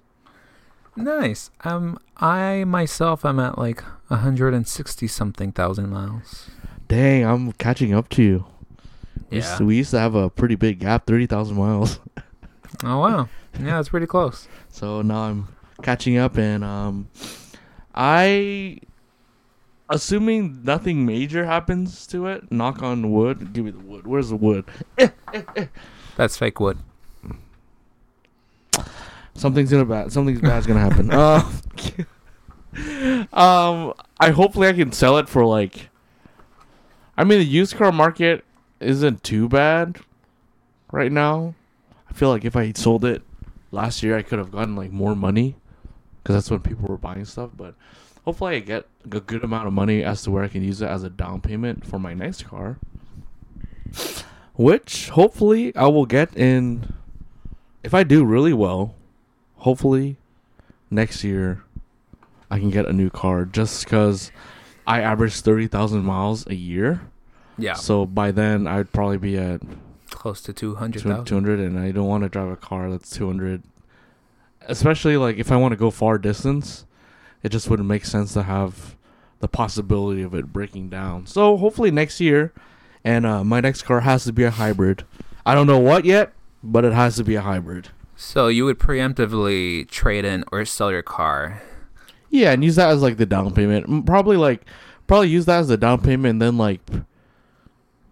[0.96, 1.52] Nice.
[1.64, 6.50] Um, I myself am at like 160 something thousand miles.
[6.88, 8.46] Dang, I'm catching up to you.
[9.30, 9.58] We, used Yeah.
[9.58, 12.00] to, we used to have a pretty big gap, 30,000 miles.
[12.84, 13.30] Oh wow.
[13.60, 14.48] Yeah, it's pretty close.
[14.70, 15.48] So now I'm
[15.82, 17.08] catching up, and um,
[17.96, 18.80] I,
[19.90, 23.54] assuming nothing major happens to it, knock on wood.
[23.54, 24.06] Give me the wood.
[24.06, 24.66] Where's the wood?
[26.18, 26.78] That's fake wood.
[29.38, 30.12] Something's gonna bad.
[30.12, 31.12] Something's bad's gonna happen.
[31.12, 31.48] uh,
[33.34, 35.90] um, I hopefully I can sell it for like.
[37.16, 38.44] I mean, the used car market
[38.80, 40.00] isn't too bad
[40.92, 41.56] right now.
[42.10, 43.22] I feel like if I sold it
[43.72, 45.56] last year, I could have gotten like more money
[46.22, 47.52] because that's when people were buying stuff.
[47.56, 47.76] But
[48.26, 50.88] hopefully, I get a good amount of money as to where I can use it
[50.88, 52.80] as a down payment for my next car,
[54.56, 56.94] which hopefully I will get in.
[57.84, 58.97] If I do really well,
[59.58, 60.18] hopefully
[60.90, 61.64] next year
[62.50, 64.32] I can get a new car just because
[64.86, 67.02] I average 30,000 miles a year.
[67.58, 69.62] Yeah, So by then I'd probably be at
[70.12, 71.26] close to 200, 200,000.
[71.26, 73.64] 200 and I don't want to drive a car that's 200.
[74.62, 76.86] Especially like if I want to go far distance,
[77.44, 78.96] it just wouldn't make sense to have
[79.40, 81.26] the possibility of it breaking down.
[81.26, 82.54] So hopefully next year
[83.04, 85.04] and uh, my next car has to be a hybrid.
[85.46, 87.90] I don't know what yet, but it has to be a hybrid.
[88.20, 91.62] So you would preemptively trade in or sell your car.
[92.30, 94.06] Yeah, and use that as like the down payment.
[94.06, 94.66] Probably like
[95.06, 96.82] probably use that as the down payment and then like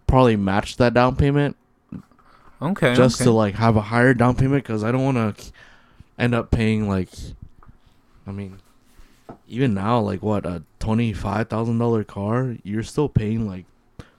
[0.06, 1.56] probably match that down payment
[2.62, 2.94] Okay.
[2.94, 3.24] just okay.
[3.24, 5.52] to like have a higher down payment cuz I don't want to
[6.18, 7.10] end up paying like
[8.26, 8.58] I mean
[9.48, 13.66] even now like what a $25,000 car, you're still paying like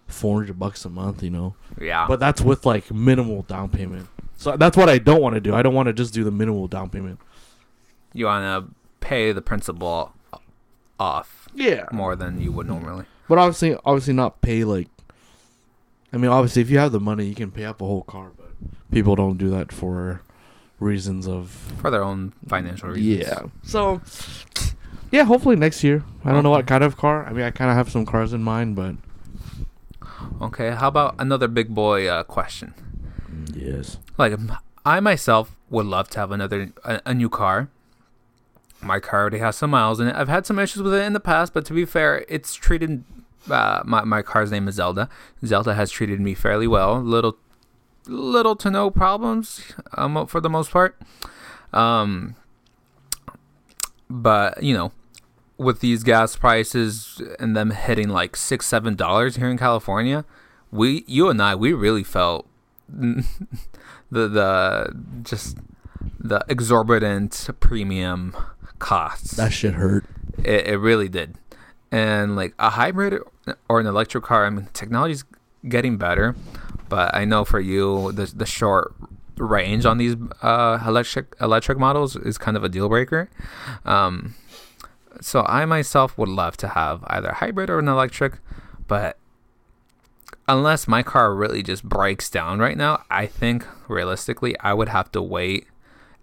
[0.08, 1.56] 400 bucks a month, you know.
[1.80, 2.06] yeah.
[2.08, 4.08] But that's with like minimal down payment.
[4.38, 5.54] So that's what I don't want to do.
[5.56, 7.20] I don't want to just do the minimal down payment.
[8.14, 10.14] you want to pay the principal
[11.00, 11.86] off Yeah.
[11.92, 13.06] more than you would normally.
[13.28, 14.88] But obviously, obviously not pay like.
[16.14, 18.32] I mean, obviously, if you have the money, you can pay up a whole car.
[18.38, 18.52] But
[18.92, 20.22] people don't do that for
[20.80, 21.50] reasons of
[21.82, 23.28] For their own financial reasons.
[23.28, 23.42] yeah.
[23.64, 24.02] So,
[25.12, 26.04] yeah, hopefully next year.
[26.24, 27.26] I don't know what kind of car.
[27.26, 28.96] I mean, I kind of have some cars in mind, but
[30.42, 30.72] Okay.
[30.72, 32.74] How about another big boy uh, question?
[33.58, 34.34] Yes, Like,
[34.86, 37.70] I myself would love to have another a, a new car.
[38.82, 40.16] My car already has some miles in it.
[40.16, 43.04] I've had some issues with it in the past, but to be fair, it's treated.
[43.50, 45.10] Uh, my my car's name is Zelda.
[45.46, 47.02] Zelda has treated me fairly well.
[47.02, 47.38] Little,
[48.08, 51.02] little to no problems, um, for the most part.
[51.74, 52.36] Um,
[54.10, 54.92] but you know,
[55.58, 60.24] with these gas prices and them hitting like six, seven dollars here in California,
[60.72, 62.48] we, you and I, we really felt
[64.12, 65.58] the the just
[66.20, 68.36] the exorbitant premium
[68.80, 69.32] costs.
[69.32, 70.06] that shit hurt.
[70.44, 71.36] It, it really did.
[71.92, 73.22] And like a hybrid
[73.70, 75.24] or an electric car, I mean, technology's
[75.68, 76.36] getting better,
[76.90, 78.94] but I know for you, the the short
[79.38, 83.30] range on these uh, electric electric models is kind of a deal breaker.
[83.86, 84.36] Um,
[85.22, 88.40] so I myself would love to have either a hybrid or an electric,
[88.88, 89.18] but
[90.48, 95.12] unless my car really just breaks down right now, I think realistically I would have
[95.12, 95.68] to wait,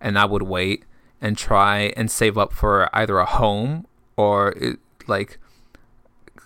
[0.00, 0.84] and I would wait
[1.20, 5.38] and try and save up for either a home or it, like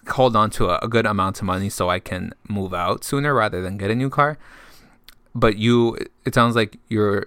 [0.09, 3.35] hold on to a, a good amount of money so I can move out sooner
[3.35, 4.39] rather than get a new car.
[5.35, 7.27] But you, it sounds like you're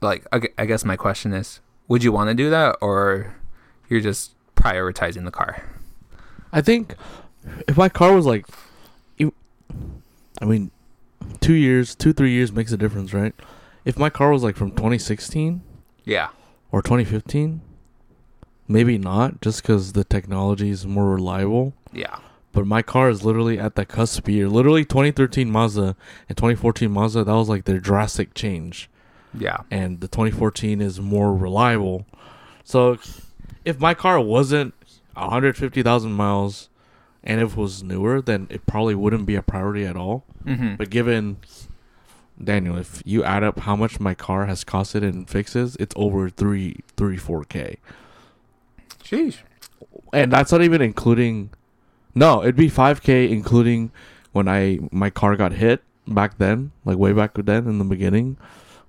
[0.00, 3.34] like, I guess my question is, would you want to do that or
[3.88, 5.64] you're just prioritizing the car?
[6.52, 6.94] I think
[7.66, 8.46] if my car was like,
[10.40, 10.70] I mean,
[11.40, 13.34] two years, two three years makes a difference, right?
[13.84, 15.62] If my car was like from 2016
[16.04, 16.28] Yeah.
[16.70, 17.60] or 2015,
[18.66, 21.72] maybe not, just because the technology is more reliable.
[21.92, 22.18] Yeah.
[22.52, 24.48] But my car is literally at the cusp year.
[24.48, 25.96] Literally 2013 Mazda
[26.28, 28.90] and 2014 Mazda, that was like their drastic change.
[29.34, 29.58] Yeah.
[29.70, 32.06] And the 2014 is more reliable.
[32.64, 32.98] So
[33.64, 34.74] if my car wasn't
[35.14, 36.68] 150,000 miles
[37.28, 40.24] and if it was newer, then it probably wouldn't be a priority at all.
[40.44, 40.76] Mm-hmm.
[40.76, 41.36] But given
[42.42, 46.30] Daniel, if you add up how much my car has costed in fixes, it's over
[46.30, 47.76] three, three, four k,
[49.04, 49.36] Jeez,
[50.12, 51.50] and that's not even including.
[52.14, 53.92] No, it'd be five k, including
[54.32, 58.38] when I my car got hit back then, like way back then in the beginning,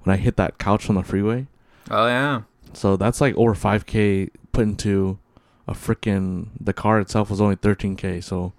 [0.04, 1.48] when I hit that couch on the freeway.
[1.92, 2.42] Oh yeah.
[2.74, 5.20] So that's like over five k put into
[5.70, 8.24] a freaking the car itself was only 13k.
[8.24, 8.54] So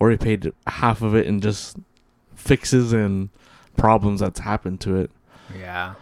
[0.00, 1.76] already paid half of it in just
[2.34, 3.28] fixes and
[3.76, 5.10] problems that's happened to it.
[5.58, 5.94] Yeah.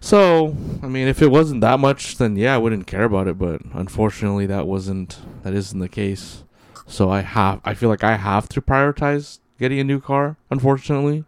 [0.00, 3.36] So, I mean, if it wasn't that much, then yeah, I wouldn't care about it.
[3.38, 6.44] But unfortunately, that wasn't that isn't the case.
[6.86, 10.36] So I have I feel like I have to prioritize getting a new car.
[10.50, 11.24] Unfortunately,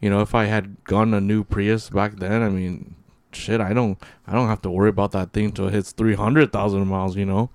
[0.00, 2.94] you know, if I had gotten a new Prius back then, I mean,
[3.34, 6.14] shit, I don't I don't have to worry about that thing till it hits three
[6.14, 7.16] hundred thousand miles.
[7.16, 7.50] You know,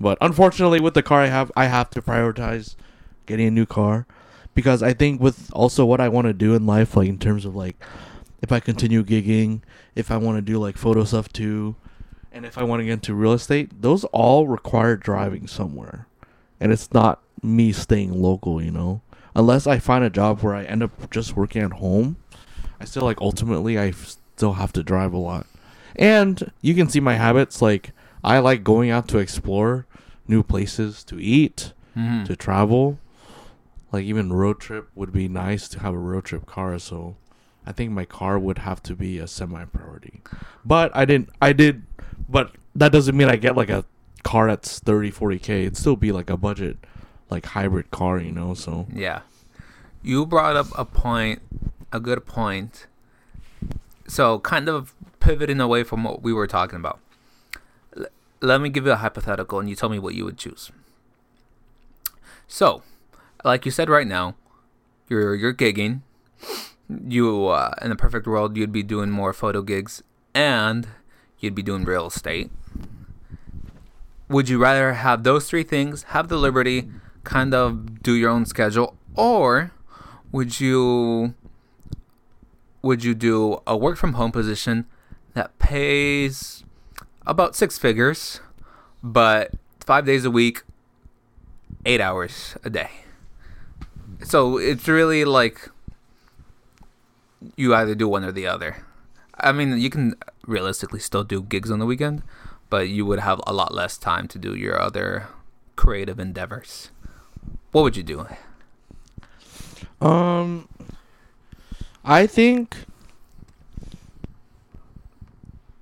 [0.00, 2.76] but unfortunately, with the car I have, I have to prioritize
[3.26, 4.06] getting a new car
[4.54, 7.44] because I think with also what I want to do in life, like in terms
[7.44, 7.76] of like
[8.42, 9.62] if I continue gigging,
[9.94, 11.76] if I want to do like photo stuff too,
[12.32, 16.06] and if I want to get into real estate, those all require driving somewhere.
[16.60, 19.00] And it's not me staying local, you know?
[19.34, 22.16] Unless I find a job where I end up just working at home,
[22.80, 23.92] I still like ultimately I
[24.38, 25.46] still have to drive a lot.
[25.96, 27.90] And you can see my habits like
[28.22, 29.84] I like going out to explore
[30.28, 32.24] new places to eat, Mhm.
[32.26, 32.98] to travel.
[33.90, 36.78] Like even road trip would be nice to have a road trip car.
[36.78, 37.16] So
[37.66, 40.22] I think my car would have to be a semi priority.
[40.64, 41.30] But I didn't.
[41.42, 41.82] I did.
[42.28, 43.84] But that doesn't mean I get like a
[44.22, 45.62] car that's 30, 40 k.
[45.62, 46.76] It'd still be like a budget,
[47.28, 48.20] like hybrid car.
[48.20, 48.54] You know.
[48.54, 49.20] So Yeah.
[50.00, 51.40] You brought up a point,
[51.90, 52.86] a good point.
[54.08, 56.98] So, kind of pivoting away from what we were talking about.
[57.96, 58.06] L-
[58.40, 60.72] let me give you a hypothetical and you tell me what you would choose.
[62.46, 62.82] So,
[63.44, 64.34] like you said right now,
[65.08, 66.00] you're you're gigging.
[66.88, 70.02] You uh, in a perfect world, you'd be doing more photo gigs
[70.34, 70.88] and
[71.38, 72.50] you'd be doing real estate.
[74.28, 76.90] Would you rather have those three things, have the liberty,
[77.24, 79.72] kind of do your own schedule, or
[80.32, 81.34] would you
[82.82, 84.86] would you do a work from home position
[85.34, 86.64] that pays
[87.26, 88.40] about six figures,
[89.02, 90.62] but five days a week,
[91.84, 92.90] eight hours a day?
[94.24, 95.70] So it's really like
[97.56, 98.84] you either do one or the other.
[99.38, 100.14] I mean, you can
[100.46, 102.22] realistically still do gigs on the weekend,
[102.70, 105.28] but you would have a lot less time to do your other
[105.76, 106.90] creative endeavors.
[107.70, 108.26] What would you do?
[110.00, 110.68] um,
[112.08, 112.74] I think.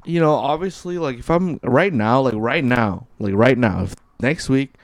[0.05, 3.95] You know, obviously, like if I'm right now, like right now, like right now, if
[4.21, 4.75] next week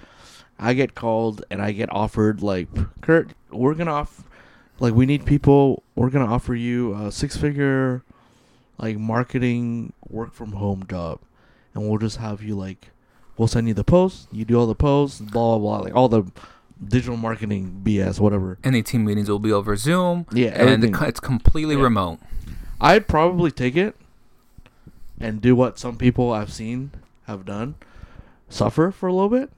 [0.58, 2.68] I get called and I get offered like
[3.02, 4.24] Kurt, we're gonna off
[4.80, 5.82] like we need people.
[5.94, 8.02] We're gonna offer you a six figure
[8.78, 11.20] like marketing work from home job,
[11.74, 12.90] and we'll just have you like
[13.36, 14.26] we'll send you the posts.
[14.32, 16.24] You do all the posts, blah blah blah, like all the
[16.86, 18.58] digital marketing BS, whatever.
[18.64, 21.82] Any team meetings will be over Zoom, Yeah, and it- it's completely Yeah.
[21.82, 22.18] remote.
[22.80, 23.96] I'd probably take it
[25.20, 26.90] and do what some people I've seen
[27.26, 27.76] have done,
[28.48, 29.50] suffer for a little bit,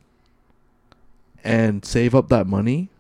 [1.43, 2.91] and save up that money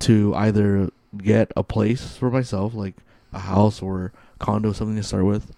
[0.00, 2.94] to either get a place for myself, like
[3.32, 5.52] a house or condo, something to start with,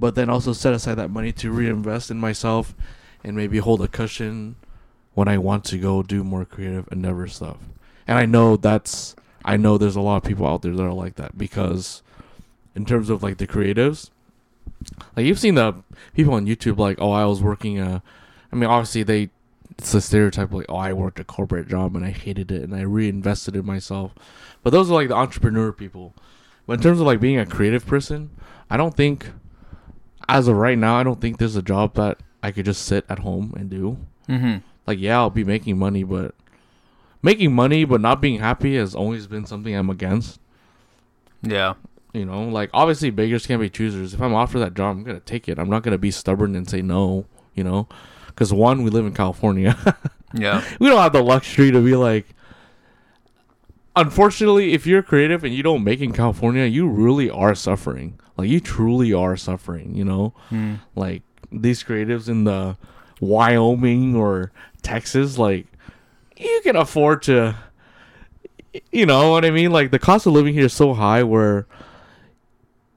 [0.00, 2.74] but then also set aside that money to reinvest in myself
[3.22, 4.56] and maybe hold a cushion
[5.14, 7.58] when I want to go do more creative endeavor stuff.
[8.06, 10.92] And I know that's I know there's a lot of people out there that are
[10.92, 12.02] like that because
[12.74, 14.10] in terms of like the creatives,
[15.16, 15.74] like you've seen the
[16.14, 18.02] people on YouTube like, oh, I was working a,
[18.52, 19.30] I mean, obviously they,
[19.78, 22.74] it's a stereotype like, oh, I worked a corporate job and I hated it and
[22.74, 24.14] I reinvested in myself,
[24.62, 26.14] but those are like the entrepreneur people.
[26.66, 28.30] But in terms of like being a creative person,
[28.70, 29.30] I don't think,
[30.28, 33.04] as of right now, I don't think there's a job that I could just sit
[33.10, 33.98] at home and do.
[34.28, 34.58] Mm-hmm.
[34.86, 36.34] Like, yeah, I'll be making money, but
[37.22, 40.40] making money but not being happy has always been something I'm against.
[41.42, 41.74] Yeah.
[42.12, 44.14] You know, like obviously beggars can't be choosers.
[44.14, 45.58] If I'm offered that job, I'm gonna take it.
[45.58, 47.26] I'm not gonna be stubborn and say no.
[47.54, 47.88] You know,
[48.26, 49.76] because one, we live in California.
[50.36, 50.64] Yeah.
[50.80, 52.26] we don't have the luxury to be like.
[53.96, 58.18] Unfortunately, if you're creative and you don't make in California, you really are suffering.
[58.36, 59.94] Like you truly are suffering.
[59.94, 60.80] You know, Mm.
[60.96, 61.22] like
[61.52, 62.76] these creatives in the
[63.20, 64.52] Wyoming or
[64.82, 65.66] Texas, like
[66.36, 67.56] you can afford to
[68.90, 69.70] you know what I mean?
[69.70, 71.66] Like the cost of living here is so high where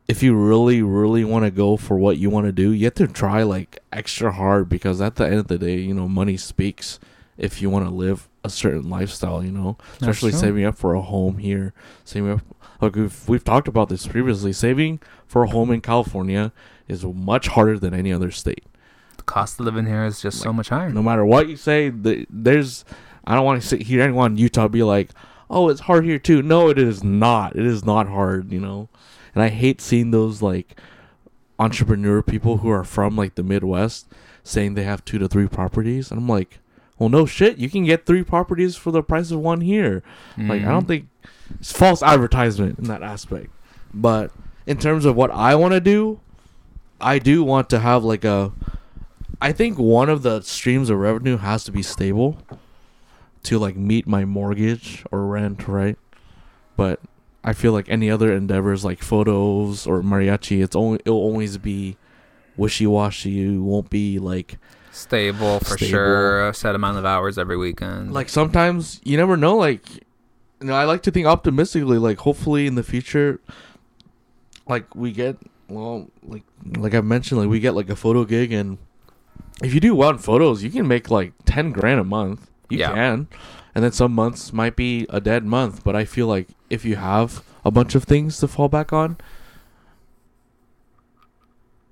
[0.08, 2.96] if you really, really want to go for what you want to do, you have
[2.96, 6.38] to try like extra hard because at the end of the day, you know, money
[6.38, 7.00] speaks
[7.38, 11.02] if you want to live a certain lifestyle, you know, especially saving up for a
[11.02, 11.74] home here,
[12.06, 12.42] saving up.
[12.82, 14.54] Like we've we've talked about this previously.
[14.54, 16.52] Saving for a home in California
[16.88, 18.64] is much harder than any other state.
[19.18, 20.90] The cost of living here is just so much higher.
[20.90, 22.86] No matter what you say, the, there's.
[23.26, 25.10] I don't want to sit here anyone in Utah be like,
[25.50, 27.56] "Oh, it's hard here too." No, it is not.
[27.56, 28.90] It is not hard, you know.
[29.36, 30.80] And I hate seeing those like
[31.60, 34.08] entrepreneur people who are from like the Midwest
[34.44, 36.60] saying they have two to three properties, and I'm like,
[36.98, 40.04] well, no shit, you can get three properties for the price of one here.
[40.38, 40.88] Like I don't mm-hmm.
[40.88, 41.10] think
[41.60, 43.50] it's false advertisement in that aspect.
[43.94, 44.32] But
[44.66, 46.20] in terms of what I want to do,
[47.00, 48.52] I do want to have like a
[49.42, 52.38] I think one of the streams of revenue has to be stable
[53.44, 55.98] to like meet my mortgage or rent, right?
[56.76, 57.00] But
[57.44, 61.98] I feel like any other endeavors like photos or mariachi, it's only it'll always be
[62.58, 63.56] wishy washy.
[63.56, 64.58] It won't be like
[64.92, 65.90] stable for Stable.
[65.90, 66.50] sure.
[66.50, 68.14] A set amount of hours every weekend.
[68.14, 69.88] like sometimes you never know like
[70.60, 73.40] you know i like to think optimistically like hopefully in the future
[74.68, 75.38] like we get
[75.70, 76.42] well like
[76.78, 78.80] like i mentioned like we get like a photo gig and
[79.64, 82.78] if you do well in photos you can make like 10 grand a month you
[82.80, 82.94] Yeah.
[82.94, 83.28] can
[83.74, 86.96] and then some months might be a dead month but i feel like if you
[86.96, 89.18] have a bunch of things to fall back on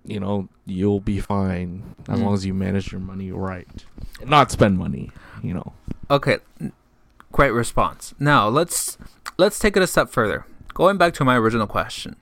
[0.03, 2.23] you know you'll be fine as Mm.
[2.23, 3.67] long as you manage your money right
[4.25, 5.11] not spend money
[5.43, 5.73] you know
[6.11, 6.37] Okay,
[7.31, 8.13] great response.
[8.19, 8.99] Now let's
[9.37, 10.45] let's take it a step further.
[10.75, 12.15] Going back to my original question,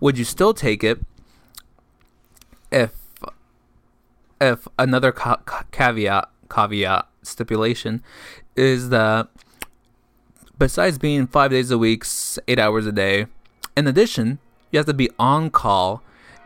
[0.00, 1.02] would you still take it
[2.72, 2.92] if
[4.40, 8.02] if another ca- ca- caveat caveat stipulation
[8.54, 9.28] is that
[10.58, 12.04] besides being five days a week,
[12.48, 13.26] eight hours a day,
[13.76, 14.38] in addition,
[14.70, 16.02] you have to be on call,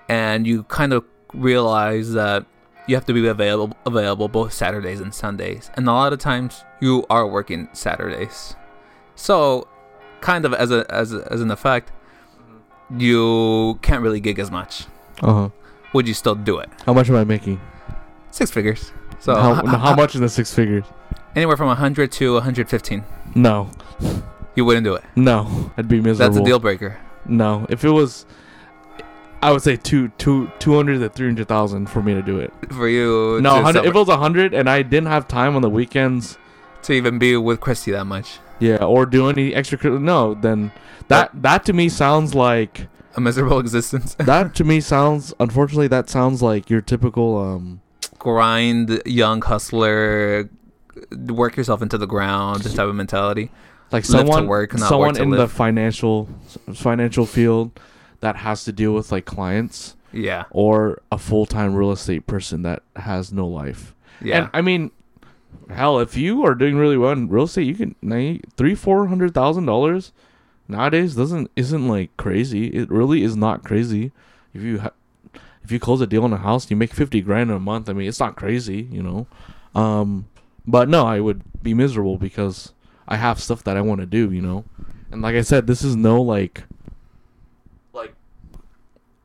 [0.09, 2.45] and you kind of realize that
[2.87, 6.65] you have to be available available both Saturdays and Sundays, and a lot of times
[6.81, 8.57] you are working Saturdays.
[9.15, 9.69] So,
[10.21, 11.93] kind of as a as a, as an effect,
[12.97, 14.87] you can't really gig as much.
[15.23, 15.51] uh-huh
[15.93, 16.71] Would you still do it?
[16.87, 17.61] How much am I making?
[18.31, 18.93] Six figures.
[19.19, 20.85] So how, how much is the six figures?
[21.37, 23.05] Anywhere from 100 to 115.
[23.35, 23.71] No,
[24.55, 25.05] You wouldn't do it.
[25.17, 26.33] no, I'd be miserable.
[26.35, 26.99] That's a deal breaker.
[27.27, 28.25] No, if it was,
[29.43, 32.39] I would say two, two, two hundred to three hundred thousand for me to do
[32.41, 32.53] it.
[32.73, 35.71] For you No, if it was a hundred and I didn't have time on the
[35.71, 36.39] weekends,
[36.83, 38.39] to even be with Christy that much.
[38.59, 40.73] yeah, or do any extra, no, then
[41.09, 44.15] that that to me sounds like A miserable existence.
[44.15, 45.33] that to me sounds.
[45.39, 47.81] Unfortunately, that sounds like your typical um.
[48.21, 50.49] Grind, young hustler,
[51.11, 53.51] work yourself into the ground this type of mentality.
[53.91, 56.29] like Live to someone work, not someone in the financial
[56.75, 57.81] financial field
[58.21, 60.45] that has to deal with like clients Yeah.
[60.51, 63.95] or a full-time real estate person that has no life.
[64.23, 64.37] Yeah.
[64.43, 64.91] And I mean,
[65.71, 67.95] hell, if you are doing really well in real estate, you can
[68.57, 70.13] three, four hundred thousand dollars
[70.69, 72.67] nowadays doesn't isn't like crazy.
[72.67, 74.13] It really is not crazy.
[74.53, 74.91] If you ha-
[75.63, 77.89] if you close a deal on a house, you make fifty grand in a month.
[77.89, 79.27] I mean, it's not crazy, you know.
[79.75, 80.29] Um,
[80.67, 82.73] but no, I would be miserable because
[83.07, 84.65] I have stuff that I want to do, you know.
[85.11, 86.65] And like I said, this is no like
[87.93, 88.15] like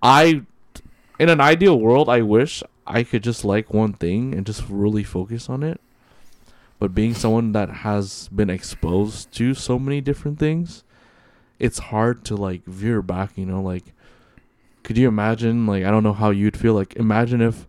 [0.02, 0.42] I
[1.20, 5.04] in an ideal world, I wish I could just like one thing and just really
[5.04, 5.80] focus on it.
[6.78, 10.84] But being someone that has been exposed to so many different things,
[11.58, 13.94] it's hard to like veer back, you know, like
[14.86, 17.68] could you imagine like I don't know how you'd feel like imagine if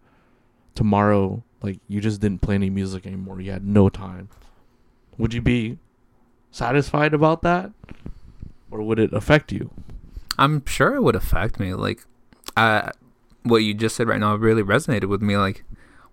[0.74, 4.28] tomorrow like you just didn't play any music anymore, you had no time.
[5.16, 5.78] Would you be
[6.50, 7.72] satisfied about that?
[8.70, 9.70] Or would it affect you?
[10.38, 11.72] I'm sure it would affect me.
[11.72, 12.04] Like,
[12.54, 12.90] uh,
[13.44, 15.38] what you just said right now really resonated with me.
[15.38, 15.64] Like,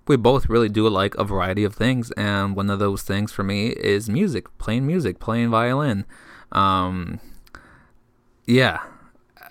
[0.08, 3.44] we both really do like a variety of things, and one of those things for
[3.44, 6.06] me is music, playing music, playing violin.
[6.54, 7.20] Um,
[8.46, 8.84] yeah,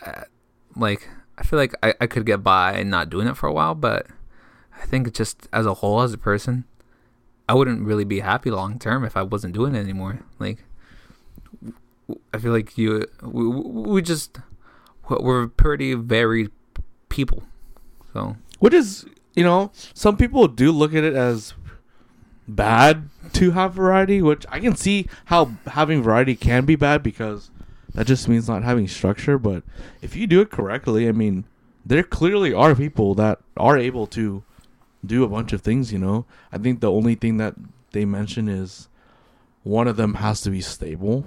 [0.07, 0.23] uh,
[0.75, 3.75] like I feel like I, I could get by not doing it for a while,
[3.75, 4.07] but
[4.81, 6.65] I think just as a whole, as a person,
[7.49, 10.21] I wouldn't really be happy long term if I wasn't doing it anymore.
[10.39, 10.65] Like,
[12.33, 14.39] I feel like you, we, we just
[15.09, 16.51] we're pretty varied
[17.09, 17.43] people.
[18.13, 21.55] So Which is, you know, some people do look at it as
[22.49, 27.51] bad to have variety, which I can see how having variety can be bad because
[27.95, 29.39] that just means not having structure.
[29.39, 29.63] But
[30.01, 31.45] if you do it correctly, I mean,
[31.85, 34.43] there clearly are people that are able to
[35.05, 36.25] do a bunch of things, you know.
[36.53, 37.55] I think the only thing that
[37.93, 38.89] they mention is
[39.63, 41.25] one of them has to be stable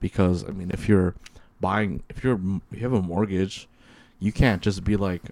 [0.00, 1.14] because, I mean, if you're
[1.60, 2.40] buying, if you're,
[2.70, 3.68] if you have a mortgage,
[4.18, 5.22] you can't just be like,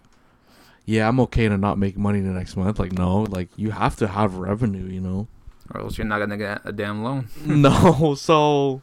[0.85, 2.79] yeah, I'm okay to not make money the next month.
[2.79, 5.29] Like, no, like you have to have revenue, you know.
[5.73, 7.29] or else you're not gonna get a damn loan.
[7.45, 8.83] no, so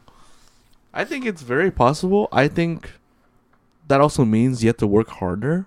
[0.98, 2.28] I think it's very possible.
[2.32, 2.90] I think
[3.86, 5.66] that also means you have to work harder.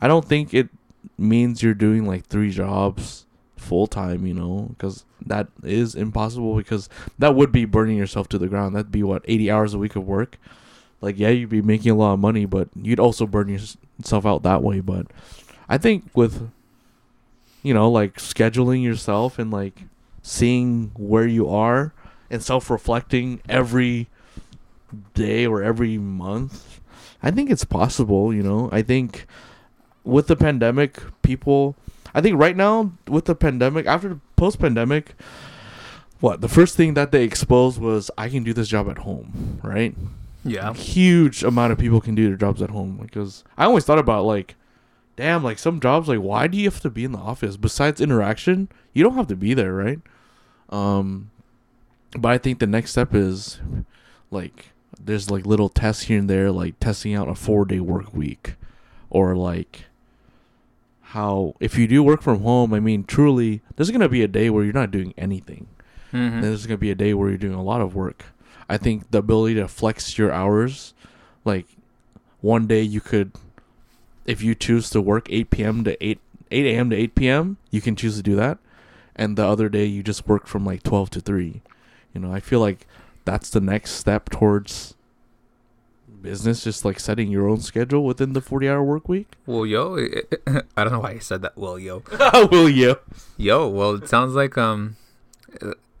[0.00, 0.70] I don't think it
[1.16, 3.26] means you're doing like three jobs
[3.56, 6.88] full time, you know, because that is impossible because
[7.20, 8.74] that would be burning yourself to the ground.
[8.74, 10.36] That'd be what 80 hours a week of work.
[11.00, 14.42] Like yeah, you'd be making a lot of money, but you'd also burn yourself out
[14.42, 14.80] that way.
[14.80, 15.06] But
[15.68, 16.50] I think with
[17.62, 19.82] you know like scheduling yourself and like
[20.22, 21.92] seeing where you are
[22.30, 24.08] and self-reflecting every
[25.14, 26.80] day or every month,
[27.22, 28.32] I think it's possible.
[28.32, 29.26] You know, I think
[30.04, 31.76] with the pandemic, people.
[32.14, 35.14] I think right now with the pandemic, after post pandemic,
[36.20, 39.60] what the first thing that they exposed was I can do this job at home,
[39.62, 39.94] right?
[40.44, 40.72] Yeah.
[40.74, 44.24] huge amount of people can do their jobs at home because I always thought about
[44.24, 44.54] like
[45.16, 48.00] damn like some jobs like why do you have to be in the office besides
[48.00, 49.98] interaction you don't have to be there right
[50.68, 51.30] um
[52.16, 53.60] but I think the next step is
[54.30, 58.12] like there's like little tests here and there like testing out a 4 day work
[58.14, 58.54] week
[59.10, 59.84] or like
[61.10, 64.28] how if you do work from home I mean truly there's going to be a
[64.28, 65.68] day where you're not doing anything
[66.12, 66.34] Mm-hmm.
[66.36, 68.26] and there's gonna be a day where you're doing a lot of work.
[68.68, 70.94] I think the ability to flex your hours,
[71.44, 71.66] like
[72.40, 73.32] one day you could,
[74.24, 75.82] if you choose to work 8 p.m.
[75.84, 76.20] to 8
[76.52, 76.90] 8 a.m.
[76.90, 78.58] to 8 p.m., you can choose to do that,
[79.16, 81.60] and the other day you just work from like 12 to 3.
[82.16, 82.86] You know, I feel like
[83.26, 84.94] that's the next step towards
[86.22, 89.34] business, just like setting your own schedule within the 40 hour work week.
[89.44, 89.96] Well, yo,
[90.78, 91.58] I don't know why you said that.
[91.58, 92.02] Well, yo,
[92.50, 92.96] Will you?
[93.36, 93.68] yo.
[93.68, 94.96] Well, it sounds like um,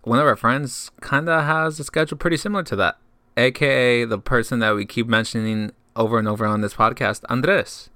[0.04, 2.96] one of our friends kind of has a schedule pretty similar to that,
[3.36, 7.90] aka the person that we keep mentioning over and over on this podcast, Andres.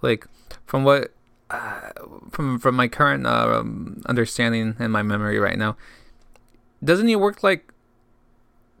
[0.00, 0.28] Like,
[0.64, 1.12] from what,
[1.50, 1.90] uh,
[2.30, 5.76] from from my current uh, um, understanding and my memory right now,
[6.84, 7.72] doesn't he work like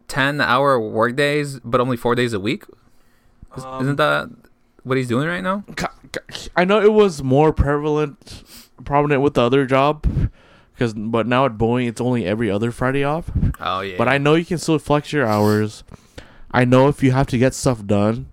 [0.08, 2.64] ten hour work days, but only four days a week?
[3.56, 4.30] Is- Um, Isn't that
[4.82, 5.64] what he's doing right now?
[6.56, 8.44] I know it was more prevalent,
[8.84, 10.06] prominent with the other job,
[10.74, 13.30] because but now at Boeing it's only every other Friday off.
[13.60, 13.96] Oh yeah.
[13.98, 15.82] But I know you can still flex your hours.
[16.52, 18.26] I know if you have to get stuff done,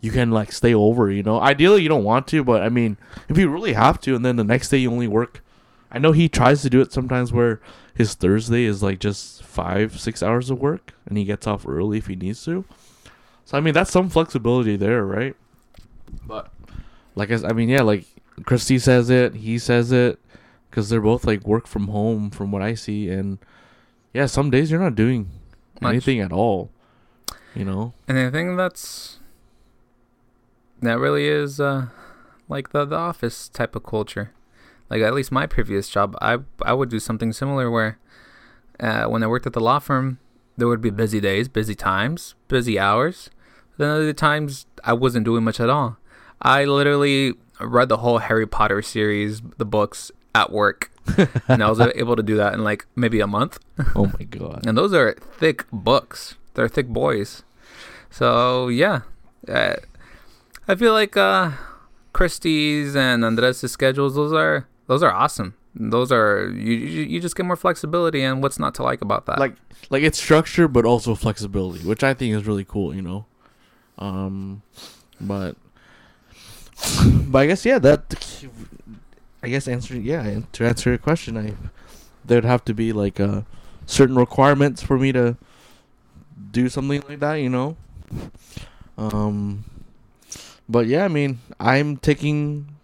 [0.00, 1.10] you can like stay over.
[1.10, 2.96] You know, ideally you don't want to, but I mean,
[3.28, 5.42] if you really have to, and then the next day you only work.
[5.90, 7.60] I know he tries to do it sometimes where
[7.94, 11.98] his Thursday is like just five, six hours of work, and he gets off early
[11.98, 12.64] if he needs to.
[13.44, 15.34] So I mean, that's some flexibility there, right?
[16.26, 16.52] But
[17.14, 18.06] like i mean, yeah, like
[18.44, 20.18] Christy says it, he says it,
[20.70, 23.38] because they're both like work from home, from what I see, and
[24.14, 25.30] yeah, some days you're not doing
[25.80, 25.90] Much.
[25.90, 26.70] anything at all.
[27.54, 29.18] You know, And I think that's
[30.80, 31.86] that really is uh,
[32.48, 34.32] like the the office type of culture.
[34.90, 37.98] Like at least my previous job, I I would do something similar where
[38.80, 40.18] uh, when I worked at the law firm,
[40.56, 43.30] there would be busy days, busy times, busy hours.
[43.78, 45.96] Then other times I wasn't doing much at all.
[46.42, 50.90] I literally read the whole Harry Potter series, the books at work,
[51.48, 53.58] and I was able to do that in like maybe a month.
[53.94, 56.36] oh my god, And those are thick books.
[56.54, 57.42] They're thick boys.
[58.10, 59.02] So yeah,
[59.48, 59.76] uh,
[60.66, 61.52] I feel like uh,
[62.12, 64.14] Christie's and Andres' schedules.
[64.14, 65.54] Those are those are awesome.
[65.72, 66.72] Those are you.
[66.74, 69.38] You just get more flexibility, and what's not to like about that?
[69.38, 69.54] like
[69.88, 72.92] like it's structure but also flexibility, which I think is really cool.
[72.92, 73.26] You know,
[73.98, 74.62] um,
[75.20, 75.54] but
[77.30, 78.44] but I guess yeah, that
[79.44, 81.54] I guess answer yeah to answer your question, I
[82.24, 83.42] there'd have to be like uh
[83.86, 85.36] certain requirements for me to
[86.50, 87.34] do something like that.
[87.34, 87.76] You know,
[88.98, 89.64] um,
[90.68, 92.74] but yeah, I mean, I'm taking.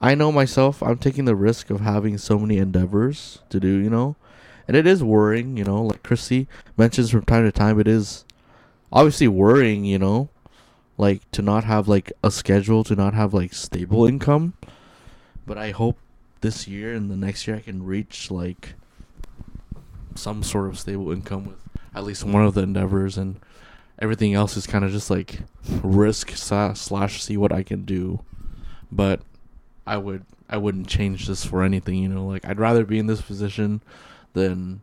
[0.00, 0.82] I know myself.
[0.82, 3.76] I'm taking the risk of having so many endeavors to do.
[3.78, 4.16] You know,
[4.70, 6.46] and it is worrying, you know, like Chrissy
[6.76, 8.24] mentions from time to time, it is
[8.92, 10.28] obviously worrying, you know,
[10.96, 14.54] like to not have like a schedule, to not have like stable income.
[15.44, 15.98] But I hope
[16.40, 18.74] this year and the next year I can reach like
[20.14, 21.58] some sort of stable income with
[21.94, 23.40] at least one of the endeavors and
[23.98, 25.40] everything else is kind of just like
[25.82, 28.20] risk slash see what I can do.
[28.92, 29.20] But
[29.90, 33.08] I would I wouldn't change this for anything, you know, like I'd rather be in
[33.08, 33.82] this position
[34.34, 34.82] than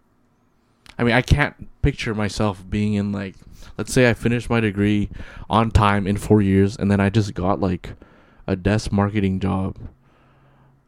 [0.99, 3.35] I mean, I can't picture myself being in like
[3.77, 5.09] let's say I finished my degree
[5.49, 7.93] on time in 4 years and then I just got like
[8.47, 9.77] a desk marketing job.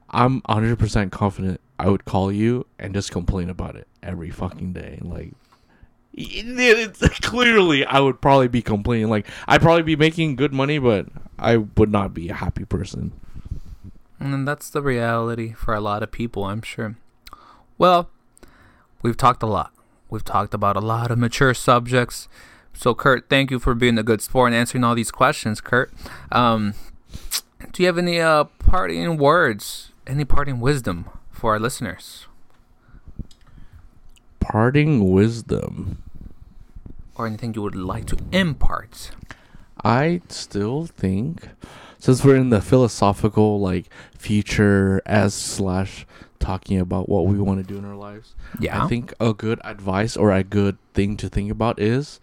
[0.09, 4.99] I'm 100% confident I would call you and just complain about it every fucking day.
[5.01, 5.31] Like
[6.11, 11.05] it's clearly I would probably be complaining like I'd probably be making good money but
[11.37, 13.13] I would not be a happy person.
[14.19, 16.95] And that's the reality for a lot of people, I'm sure.
[17.77, 18.09] Well,
[19.01, 19.71] we've talked a lot.
[20.09, 22.27] We've talked about a lot of mature subjects.
[22.73, 25.91] So, Kurt, thank you for being a good sport and answering all these questions, Kurt.
[26.31, 26.73] Um,
[27.73, 32.25] do you have any uh, parting words, any parting wisdom for our listeners,
[34.39, 36.01] Parting wisdom.
[37.15, 39.11] or anything you would like to impart?
[39.83, 41.49] I still think
[41.99, 46.05] since we're in the philosophical like future as slash
[46.39, 48.83] talking about what we want to do in our lives, Yeah.
[48.83, 52.19] I think a good advice or a good thing to think about is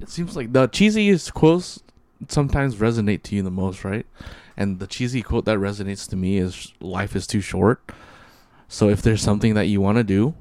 [0.00, 1.82] it seems like the cheesiest quotes
[2.28, 4.06] sometimes resonate to you the most, right?
[4.56, 7.80] And the cheesy quote that resonates to me is life is too short.
[8.68, 10.34] So if there's something that you want to do,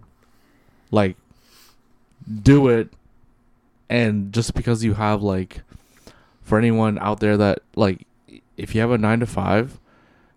[0.89, 1.17] like
[2.43, 2.89] do it
[3.89, 5.61] and just because you have like
[6.41, 8.05] for anyone out there that like
[8.57, 9.79] if you have a 9 to 5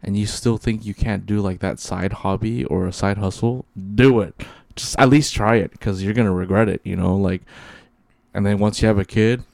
[0.02, 3.64] and you still think you can't do like that side hobby or a side hustle,
[3.94, 4.34] do it.
[4.76, 7.16] Just at least try it because you're gonna regret it, you know.
[7.16, 7.42] Like,
[8.32, 9.44] and then once you have a kid,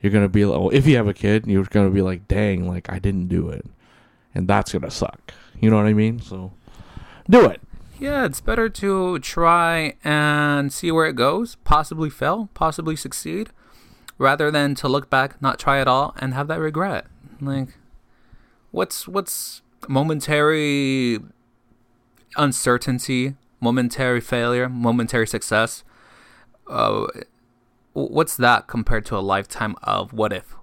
[0.00, 2.68] you're gonna be like, well, if you have a kid, you're gonna be like, dang,
[2.68, 3.66] like I didn't do it,
[4.34, 5.32] and that's gonna suck.
[5.58, 6.20] You know what I mean?
[6.20, 6.52] So,
[7.28, 7.60] do it.
[7.98, 13.50] Yeah, it's better to try and see where it goes, possibly fail, possibly succeed,
[14.18, 17.06] rather than to look back, not try at all, and have that regret.
[17.40, 17.78] Like,
[18.70, 21.20] what's what's momentary
[22.36, 25.84] uncertainty, momentary failure, momentary success?
[26.66, 27.06] Uh,
[27.94, 30.54] what's that compared to a lifetime of what if,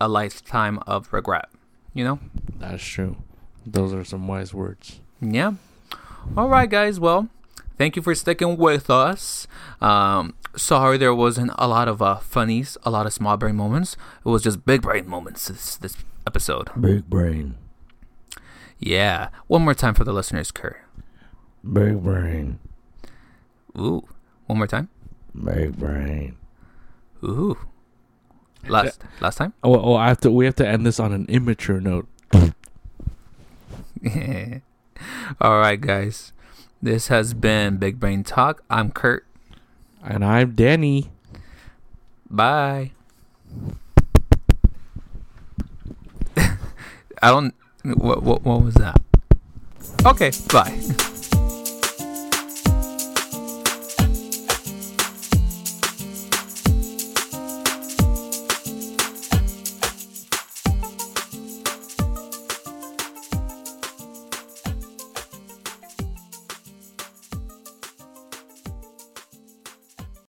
[0.00, 1.48] a lifetime of regret?
[1.92, 2.18] You know?
[2.58, 3.16] That's true.
[3.64, 5.00] Those are some wise words.
[5.20, 5.52] Yeah.
[6.36, 6.98] All right, guys.
[6.98, 7.28] Well,
[7.78, 9.46] thank you for sticking with us.
[9.80, 13.96] Um, sorry there wasn't a lot of uh, funnies, a lot of small brain moments.
[14.24, 15.96] It was just big brain moments this this
[16.26, 16.70] episode.
[16.80, 17.56] Big brain.
[18.78, 19.28] Yeah.
[19.46, 20.80] One more time for the listeners, Kurt.
[21.62, 22.58] Big brain.
[23.78, 24.06] Ooh.
[24.46, 24.88] One more time.
[25.34, 26.36] Big brain.
[27.22, 27.56] Ooh.
[28.68, 29.54] Last last time.
[29.62, 30.30] Oh, oh, I have to.
[30.30, 32.08] We have to end this on an immature note.
[35.40, 36.33] All right, guys.
[36.84, 38.62] This has been Big Brain Talk.
[38.68, 39.26] I'm Kurt.
[40.02, 41.10] And I'm Danny.
[42.28, 42.90] Bye.
[46.36, 46.50] I
[47.22, 47.54] don't.
[47.84, 49.00] What, what, what was that?
[50.04, 51.13] Okay, bye.